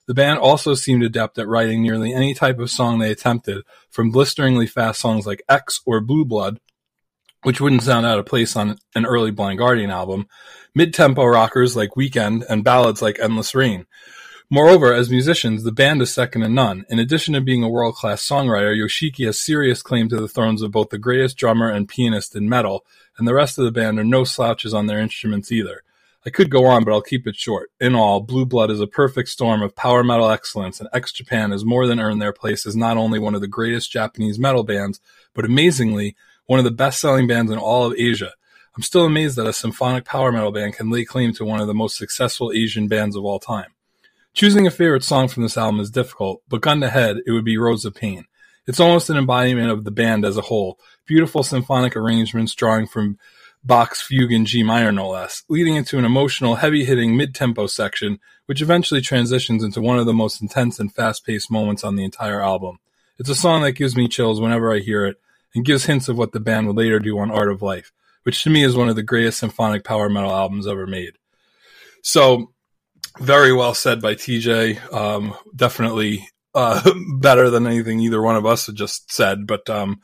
[0.07, 4.11] The band also seemed adept at writing nearly any type of song they attempted, from
[4.11, 6.59] blisteringly fast songs like X or Blue Blood
[7.45, 10.27] which wouldn't sound out of place on an early Blind Guardian album,
[10.75, 13.87] mid-tempo rockers like Weekend and ballads like Endless Rain.
[14.51, 16.85] Moreover, as musicians, the band is second to none.
[16.89, 20.71] In addition to being a world-class songwriter, Yoshiki has serious claim to the thrones of
[20.71, 22.85] both the greatest drummer and pianist in metal,
[23.19, 25.83] and the rest of the band are no slouches on their instruments either.
[26.27, 27.71] I could go on, but I'll keep it short.
[27.81, 31.51] In all, Blue Blood is a perfect storm of power metal excellence, and X Japan
[31.51, 34.63] has more than earned their place as not only one of the greatest Japanese metal
[34.63, 35.01] bands,
[35.35, 36.17] but amazingly,
[36.47, 38.33] one of the best selling bands in all of Asia.
[38.77, 41.67] I'm still amazed that a symphonic power metal band can lay claim to one of
[41.67, 43.73] the most successful Asian bands of all time.
[44.33, 47.45] Choosing a favorite song from this album is difficult, but gun to head, it would
[47.45, 48.25] be Rose of Pain.
[48.67, 50.79] It's almost an embodiment of the band as a whole.
[51.07, 53.19] Beautiful symphonic arrangements drawing from
[53.63, 57.67] Bach's fugue in G minor, no less, leading into an emotional, heavy hitting mid tempo
[57.67, 61.97] section, which eventually transitions into one of the most intense and fast paced moments on
[61.97, 62.79] the entire album.
[63.19, 65.17] It's a song that gives me chills whenever I hear it,
[65.55, 67.93] and gives hints of what the band would later do on Art of Life,
[68.25, 71.13] which to me is one of the greatest symphonic power metal albums ever made.
[72.03, 72.53] So,
[73.21, 74.93] very well said by TJ.
[74.93, 79.47] Um, definitely uh, better than anything either one of us had just said.
[79.47, 80.01] But um,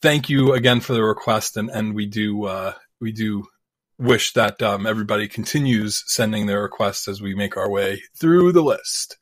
[0.00, 3.44] thank you again for the request, and and we do uh, we do
[3.98, 8.62] wish that um, everybody continues sending their requests as we make our way through the
[8.62, 9.18] list.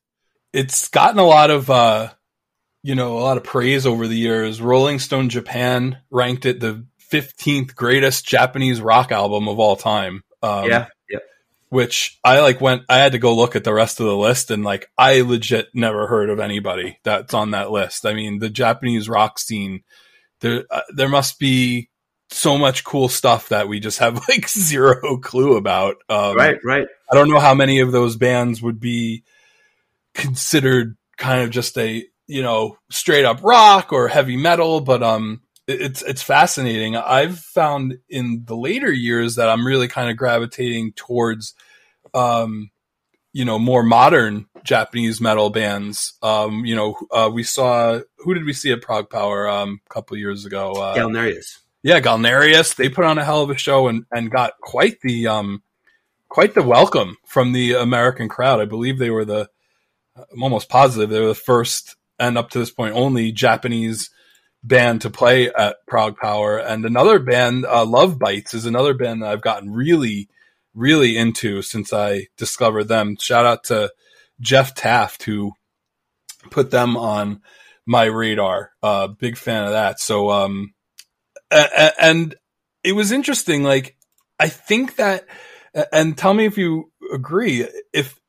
[0.53, 2.11] It's gotten a lot of uh,
[2.83, 4.61] you know, a lot of praise over the years.
[4.61, 10.23] Rolling Stone Japan ranked it the 15th greatest Japanese rock album of all time.
[10.43, 10.87] Um, yeah.
[11.11, 11.23] Yep.
[11.69, 14.51] Which I like went, I had to go look at the rest of the list
[14.51, 18.07] and like, I legit never heard of anybody that's on that list.
[18.07, 19.83] I mean, the Japanese rock scene,
[20.41, 21.91] there, uh, there must be
[22.31, 25.97] so much cool stuff that we just have like zero clue about.
[26.09, 26.87] Um, right, right.
[27.11, 29.25] I don't know how many of those bands would be
[30.15, 35.41] considered kind of just a you know, straight up rock or heavy metal, but um,
[35.67, 36.97] it's it's fascinating.
[36.97, 41.55] I've found in the later years that I'm really kind of gravitating towards,
[42.15, 42.71] um,
[43.33, 46.15] you know, more modern Japanese metal bands.
[46.23, 50.17] Um, you know, uh, we saw who did we see at ProgPower um, a couple
[50.17, 50.73] years ago?
[50.73, 51.59] Uh, Galneryus.
[51.83, 52.77] Yeah, Galneryus.
[52.77, 55.65] They put on a hell of a show and and got quite the um,
[56.29, 58.61] quite the welcome from the American crowd.
[58.61, 59.51] I believe they were the
[60.33, 64.11] I'm almost positive they were the first and up to this point only Japanese
[64.63, 66.65] band to play at Prague ProgPower.
[66.65, 70.29] And another band, uh, Love Bites, is another band that I've gotten really,
[70.75, 73.17] really into since I discovered them.
[73.19, 73.91] Shout out to
[74.39, 75.53] Jeff Taft who
[76.51, 77.41] put them on
[77.87, 78.73] my radar.
[78.83, 79.99] Uh, big fan of that.
[79.99, 80.75] So, um,
[81.51, 82.35] and
[82.85, 83.63] it was interesting.
[83.63, 83.97] Like,
[84.39, 85.27] I think that,
[85.93, 88.20] and tell me if you agree, if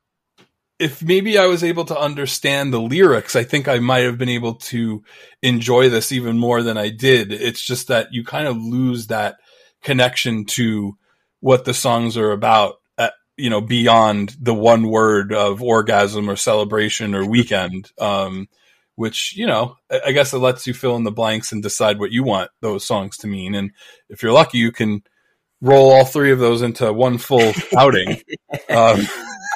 [0.81, 4.29] if maybe I was able to understand the lyrics, I think I might have been
[4.29, 5.03] able to
[5.43, 7.31] enjoy this even more than I did.
[7.31, 9.35] It's just that you kind of lose that
[9.83, 10.97] connection to
[11.39, 12.77] what the songs are about.
[12.97, 17.91] At, you know, beyond the one word of orgasm or celebration or weekend.
[17.99, 18.47] Um,
[18.95, 22.11] which, you know, I guess it lets you fill in the blanks and decide what
[22.11, 23.55] you want those songs to mean.
[23.55, 23.71] And
[24.09, 25.01] if you're lucky, you can
[25.61, 28.21] roll all three of those into one full outing.
[28.69, 29.07] Um,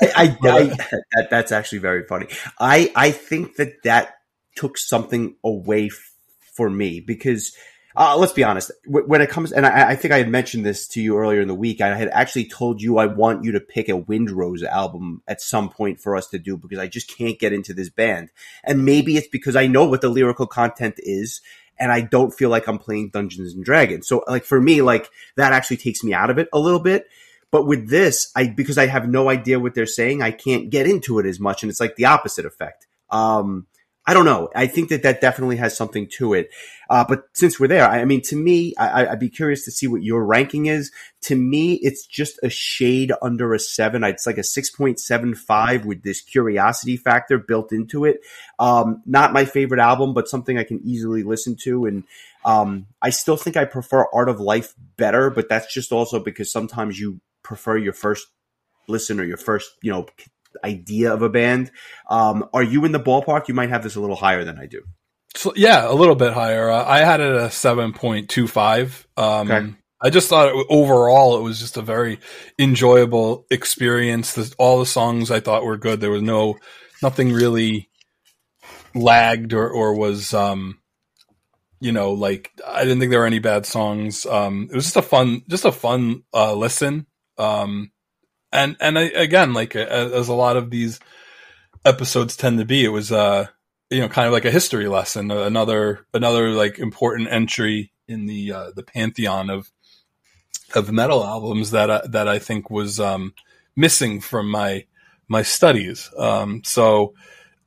[0.01, 0.63] I, I,
[1.13, 2.27] that, that's actually very funny.
[2.59, 4.15] I, I think that that
[4.55, 6.11] took something away f-
[6.53, 7.55] for me because
[7.97, 8.71] uh, let's be honest.
[8.85, 11.47] When it comes, and I, I, think I had mentioned this to you earlier in
[11.47, 15.21] the week, I had actually told you I want you to pick a Windrose album
[15.29, 18.31] at some point for us to do because I just can't get into this band.
[18.65, 21.39] And maybe it's because I know what the lyrical content is
[21.77, 24.07] and I don't feel like I'm playing Dungeons and Dragons.
[24.07, 27.07] So like for me, like that actually takes me out of it a little bit.
[27.55, 30.87] But with this, I because I have no idea what they're saying, I can't get
[30.87, 32.85] into it as much, and it's like the opposite effect.
[33.09, 33.67] Um,
[34.05, 34.49] I don't know.
[34.53, 36.49] I think that that definitely has something to it.
[36.89, 39.71] Uh, but since we're there, I, I mean, to me, I, would be curious to
[39.71, 40.91] see what your ranking is.
[41.21, 44.03] To me, it's just a shade under a seven.
[44.03, 48.19] It's like a 6.75 with this curiosity factor built into it.
[48.59, 51.85] Um, not my favorite album, but something I can easily listen to.
[51.85, 52.03] And,
[52.43, 56.51] um, I still think I prefer Art of Life better, but that's just also because
[56.51, 58.27] sometimes you prefer your first
[58.87, 60.07] listen or your first, you know,
[60.63, 61.71] idea of a band.
[62.09, 63.47] Um, are you in the ballpark?
[63.47, 64.83] You might have this a little higher than I do.
[65.35, 66.69] So, yeah, a little bit higher.
[66.69, 69.07] Uh, I had it at a seven point two five.
[69.15, 69.73] Um, okay.
[70.01, 72.19] I just thought it, overall it was just a very
[72.59, 74.33] enjoyable experience.
[74.33, 75.99] The, all the songs I thought were good.
[75.99, 76.55] There was no
[77.01, 77.89] nothing really
[78.93, 80.79] lagged or or was um,
[81.81, 84.25] you know like I didn't think there were any bad songs.
[84.25, 87.07] Um, it was just a fun just a fun uh, listen.
[87.37, 87.91] Um,
[88.51, 90.99] and and I, again, like as a lot of these
[91.83, 93.47] episodes tend to be, it was uh
[93.89, 98.51] you know kind of like a history lesson, another another like important entry in the
[98.51, 99.71] uh, the pantheon of
[100.73, 103.33] of metal albums that I, that I think was um,
[103.75, 104.85] missing from my
[105.27, 106.11] my studies.
[106.17, 107.13] Um, so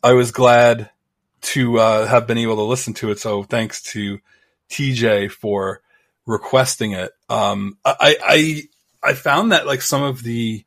[0.03, 0.91] I was glad
[1.41, 3.19] to uh, have been able to listen to it.
[3.19, 4.19] So thanks to
[4.71, 5.83] TJ for
[6.27, 7.13] requesting it.
[7.29, 8.63] Um, I I,
[9.09, 10.65] I found that like some of the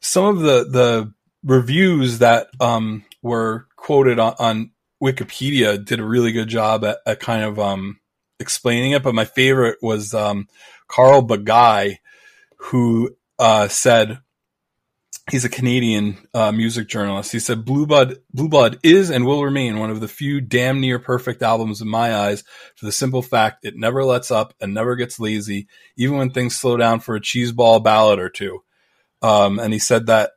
[0.00, 4.70] some of the the reviews that um, were quoted on, on,
[5.02, 8.00] Wikipedia did a really good job at, at kind of um,
[8.40, 9.02] explaining it.
[9.02, 10.48] But my favorite was um,
[10.88, 11.98] Carl Begai,
[12.56, 14.18] who uh, said
[15.30, 17.32] he's a Canadian uh, music journalist.
[17.32, 20.80] He said Blue Blood, Blue Blood is and will remain one of the few damn
[20.80, 22.44] near perfect albums in my eyes
[22.76, 25.66] for the simple fact it never lets up and never gets lazy,
[25.96, 28.62] even when things slow down for a cheeseball ballad or two.
[29.22, 30.32] Um, and he said that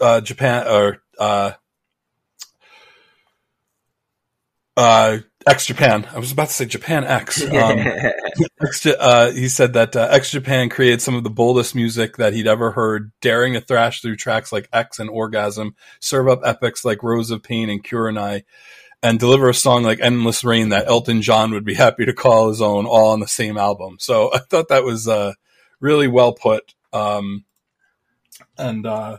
[0.00, 1.52] uh, Japan or uh,
[4.76, 6.06] uh, X Japan.
[6.12, 7.42] I was about to say Japan X.
[7.42, 7.78] Um,
[8.62, 12.34] X uh, he said that uh, X Japan created some of the boldest music that
[12.34, 16.84] he'd ever heard, daring to thrash through tracks like X and Orgasm, serve up epics
[16.84, 18.44] like Rose of Pain and Kurenai, and I,
[19.02, 22.50] and deliver a song like Endless Rain that Elton John would be happy to call
[22.50, 23.96] his own, all on the same album.
[23.98, 25.32] So I thought that was uh,
[25.80, 26.74] really well put.
[26.92, 27.44] Um,
[28.58, 29.18] and uh,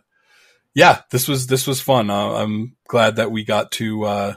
[0.76, 2.12] yeah, this was this was fun.
[2.12, 4.36] Uh, I'm glad that we got to uh,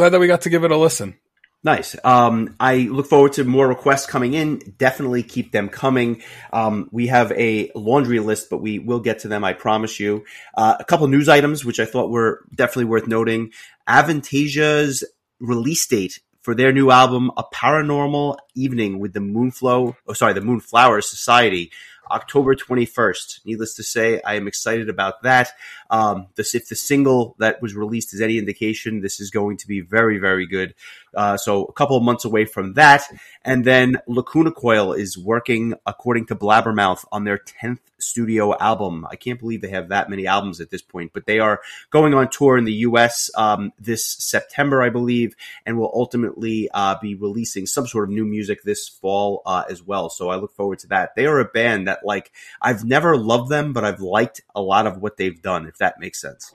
[0.00, 1.14] glad that we got to give it a listen.
[1.62, 1.94] Nice.
[2.04, 4.60] Um, I look forward to more requests coming in.
[4.78, 6.22] Definitely keep them coming.
[6.54, 9.44] Um, we have a laundry list, but we will get to them.
[9.44, 10.24] I promise you.
[10.56, 13.52] Uh, a couple news items, which I thought were definitely worth noting.
[13.86, 15.04] Avantasia's
[15.38, 20.40] release date for their new album, A Paranormal Evening with the Moonflow, oh, sorry, the
[20.40, 21.72] Moonflower Society
[22.10, 23.44] October 21st.
[23.44, 25.52] Needless to say, I am excited about that.
[25.90, 29.68] Um, this, if the single that was released is any indication, this is going to
[29.68, 30.74] be very, very good.
[31.14, 33.04] Uh, so a couple of months away from that.
[33.44, 39.06] And then Lacuna Coil is working, according to Blabbermouth, on their 10th studio album.
[39.10, 42.14] I can't believe they have that many albums at this point, but they are going
[42.14, 43.30] on tour in the U.S.
[43.36, 45.34] Um, this September, I believe,
[45.66, 49.82] and will ultimately uh, be releasing some sort of new music this fall uh, as
[49.82, 50.10] well.
[50.10, 51.14] So I look forward to that.
[51.14, 54.86] They are a band that, like, I've never loved them, but I've liked a lot
[54.86, 56.52] of what they've done, if that makes sense.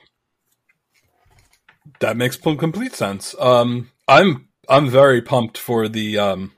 [2.00, 3.34] That makes complete sense.
[3.38, 6.52] Um, I'm I'm very pumped for the um,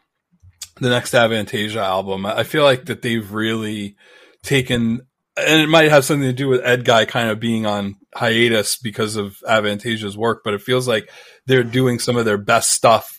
[0.81, 2.27] the next Avantasia album.
[2.27, 3.97] I feel like that they've really
[4.43, 5.03] taken,
[5.37, 9.17] and it might have something to do with Edguy kind of being on hiatus because
[9.17, 11.11] of Avantasia's work, but it feels like
[11.47, 13.19] they're doing some of their best stuff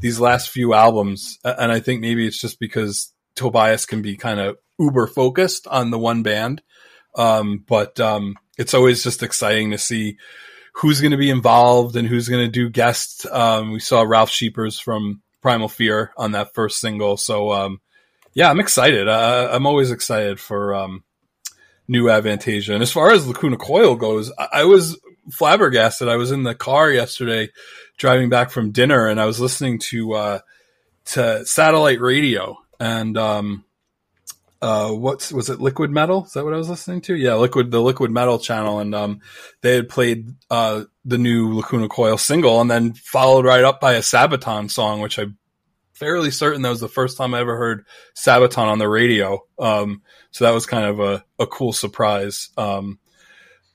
[0.00, 1.38] these last few albums.
[1.44, 5.90] And I think maybe it's just because Tobias can be kind of uber focused on
[5.90, 6.62] the one band.
[7.16, 10.16] Um, but um, it's always just exciting to see
[10.74, 13.26] who's going to be involved and who's going to do guests.
[13.26, 17.16] Um, we saw Ralf Scheepers from Primal Fear on that first single.
[17.16, 17.80] So, um,
[18.34, 19.08] yeah, I'm excited.
[19.08, 21.04] Uh, I'm always excited for um,
[21.88, 22.74] new Avantasia.
[22.74, 24.98] And as far as Lacuna Coil goes, I, I was
[25.30, 26.08] flabbergasted.
[26.08, 27.50] I was in the car yesterday
[27.96, 30.38] driving back from dinner and I was listening to, uh,
[31.06, 33.64] to satellite radio and, um,
[34.62, 36.24] uh, what's was it liquid metal?
[36.24, 37.16] Is that what i was listening to?
[37.16, 38.78] Yeah liquid the liquid metal channel.
[38.78, 39.20] And um
[39.62, 43.94] they had played uh the new lacuna coil single and then followed right up by
[43.94, 45.38] a sabaton song which i'm
[45.94, 49.40] fairly certain that was the first time i ever heard sabaton on the radio.
[49.58, 52.50] Um so that was kind of a, a cool surprise.
[52.58, 52.98] Um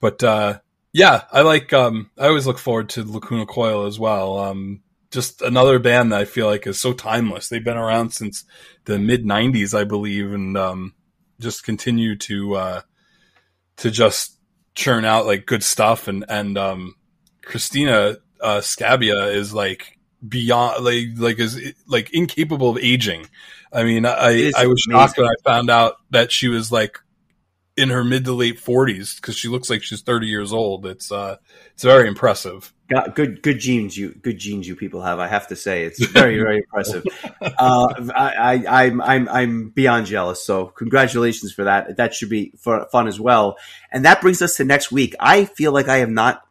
[0.01, 0.59] but uh
[0.93, 4.38] yeah i like um i always look forward to lacuna coil as well.
[4.38, 4.81] Um
[5.16, 7.47] just another band that I feel like is so timeless.
[7.47, 8.43] They've been around since
[8.84, 10.93] the mid '90s, I believe, and um,
[11.39, 12.82] just continue to uh,
[13.78, 14.38] to just
[14.76, 16.09] churn out like good stuff.
[16.09, 16.95] And and um,
[17.41, 19.97] Cristina uh, Scabbia is like
[20.28, 23.28] beyond like like is like incapable of aging.
[23.72, 24.91] I mean, I I was amazing.
[24.91, 26.99] shocked when I found out that she was like
[27.78, 30.86] in her mid to late 40s because she looks like she's 30 years old.
[30.86, 31.38] It's uh,
[31.73, 32.73] it's very impressive.
[32.89, 35.19] Got good good genes you good genes you people have.
[35.19, 37.03] I have to say it's very very impressive.
[37.41, 38.34] Uh, I,
[38.67, 40.43] I I'm I'm I'm beyond jealous.
[40.43, 41.97] So congratulations for that.
[41.97, 43.57] That should be fun as well.
[43.91, 45.15] And that brings us to next week.
[45.19, 46.45] I feel like I have not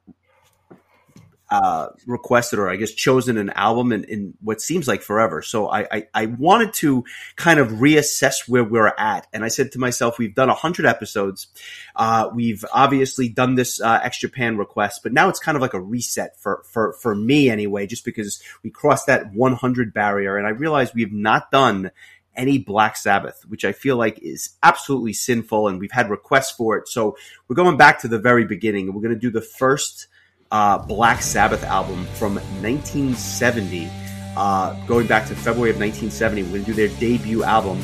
[1.50, 5.42] uh, requested or I guess chosen an album in, in what seems like forever.
[5.42, 7.04] So I, I, I, wanted to
[7.36, 9.26] kind of reassess where we're at.
[9.32, 11.48] And I said to myself, we've done 100 episodes.
[11.94, 15.74] Uh, we've obviously done this uh, X Japan request, but now it's kind of like
[15.74, 20.38] a reset for, for, for me anyway, just because we crossed that 100 barrier.
[20.38, 21.90] And I realized we have not done
[22.34, 25.68] any Black Sabbath, which I feel like is absolutely sinful.
[25.68, 26.88] And we've had requests for it.
[26.88, 27.16] So
[27.48, 30.08] we're going back to the very beginning we're going to do the first
[30.54, 33.90] uh, Black Sabbath album from 1970,
[34.36, 36.44] uh, going back to February of 1970.
[36.44, 37.82] We're to do their debut album,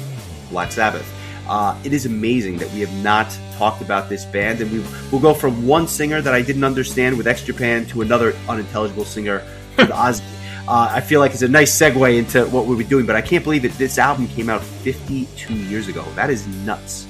[0.51, 1.05] Black Sabbath.
[1.49, 5.19] Uh, it is amazing that we have not talked about this band, and we will
[5.19, 9.45] go from one singer that I didn't understand with X Japan to another unintelligible singer
[9.77, 10.23] with Ozzy.
[10.69, 13.21] Uh, I feel like it's a nice segue into what we'll be doing, but I
[13.21, 16.05] can't believe that this album came out 52 years ago.
[16.15, 17.09] That is nuts.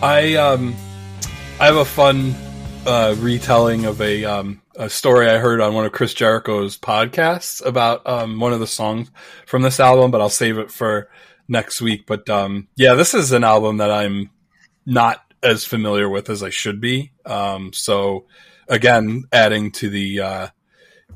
[0.00, 0.76] I um,
[1.58, 2.36] I have a fun
[2.86, 7.64] uh, retelling of a um, a story I heard on one of Chris Jericho's podcasts
[7.64, 9.10] about um, one of the songs
[9.46, 11.08] from this album, but I'll save it for
[11.48, 12.06] next week.
[12.06, 14.30] But um, yeah, this is an album that I'm
[14.84, 17.12] not as familiar with as I should be.
[17.24, 18.26] Um, so
[18.68, 20.48] again, adding to the uh,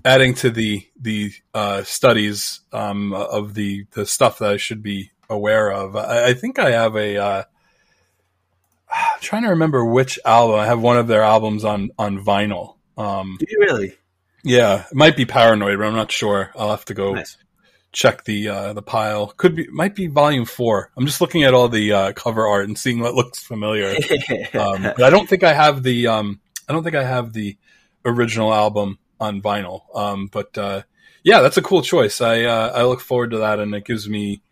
[0.04, 5.10] adding to the the uh, studies um, of the the stuff that I should be
[5.28, 5.96] aware of.
[5.96, 7.42] I, I think I have a uh,
[8.98, 10.58] I'm trying to remember which album.
[10.58, 12.76] I have one of their albums on on vinyl.
[12.96, 13.96] Um, Do you really?
[14.44, 16.52] Yeah, it might be Paranoid, but I'm not sure.
[16.56, 17.36] I'll have to go nice.
[17.92, 19.28] check the uh, the pile.
[19.28, 20.90] Could be, might be Volume Four.
[20.96, 23.88] I'm just looking at all the uh, cover art and seeing what looks familiar.
[24.54, 27.56] um, but I don't think I have the um, I don't think I have the
[28.04, 29.82] original album on vinyl.
[29.94, 30.82] Um, but uh,
[31.22, 32.20] yeah, that's a cool choice.
[32.20, 34.42] I uh, I look forward to that, and it gives me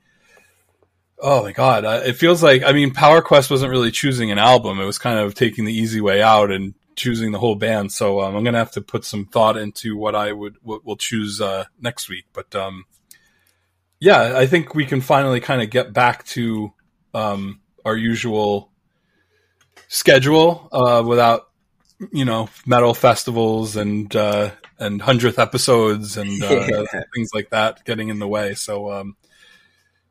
[1.19, 1.85] Oh my god!
[2.07, 5.19] it feels like I mean, Power Quest wasn't really choosing an album; it was kind
[5.19, 7.93] of taking the easy way out and choosing the whole band.
[7.93, 10.97] So um, I'm gonna have to put some thought into what I would what we'll
[10.97, 12.25] choose uh, next week.
[12.33, 12.85] But um,
[14.01, 16.73] yeah, I think we can finally kind of get back to
[17.15, 18.71] um, our usual
[19.89, 21.49] schedule uh, without
[22.13, 28.09] you know metal festivals and uh, and hundredth episodes and uh, things like that getting
[28.09, 28.55] in the way.
[28.55, 29.17] So um,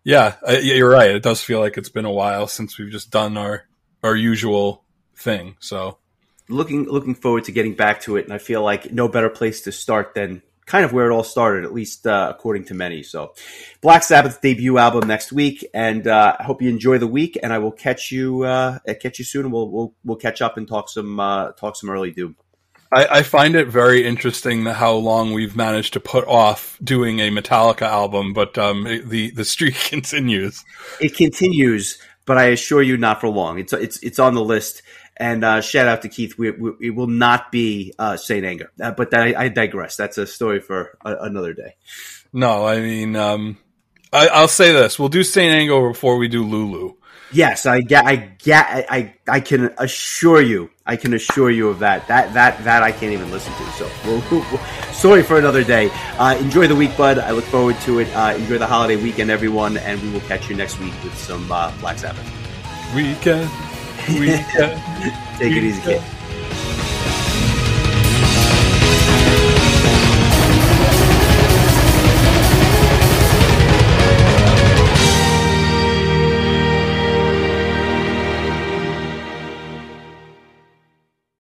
[0.05, 1.11] yeah, you're right.
[1.11, 3.65] It does feel like it's been a while since we've just done our
[4.03, 4.85] our usual
[5.15, 5.57] thing.
[5.59, 5.97] So
[6.47, 9.61] looking looking forward to getting back to it, and I feel like no better place
[9.61, 13.03] to start than kind of where it all started, at least uh, according to many.
[13.03, 13.33] So,
[13.81, 17.37] Black Sabbath debut album next week, and uh, I hope you enjoy the week.
[17.41, 19.51] And I will catch you uh, catch you soon.
[19.51, 22.35] We'll we'll we'll catch up and talk some uh, talk some early doom.
[22.91, 27.29] I, I, find it very interesting how long we've managed to put off doing a
[27.29, 30.63] Metallica album, but um, it, the the streak continues.
[30.99, 33.59] It continues, but I assure you, not for long.
[33.59, 34.81] It's it's it's on the list.
[35.17, 36.37] And uh, shout out to Keith.
[36.37, 39.95] We, we, it will not be uh, Saint Anger, uh, but that, I, I, digress.
[39.95, 41.75] That's a story for a, another day.
[42.33, 43.57] No, I mean, um,
[44.11, 46.95] I, will say this: we'll do Saint Anger before we do Lulu.
[47.31, 52.07] Yes, I I get, I, I can assure you, I can assure you of that.
[52.07, 53.63] That, that, that I can't even listen to.
[53.71, 54.59] So, we'll, we'll,
[54.93, 55.89] sorry for another day.
[56.19, 57.17] Uh, enjoy the week, bud.
[57.17, 58.15] I look forward to it.
[58.15, 61.51] Uh, enjoy the holiday weekend, everyone, and we will catch you next week with some
[61.51, 62.23] uh, Black Sabbath.
[62.93, 63.49] Weekend,
[64.09, 64.81] weekend.
[65.39, 65.57] Take weekend.
[65.57, 66.84] it easy, kid.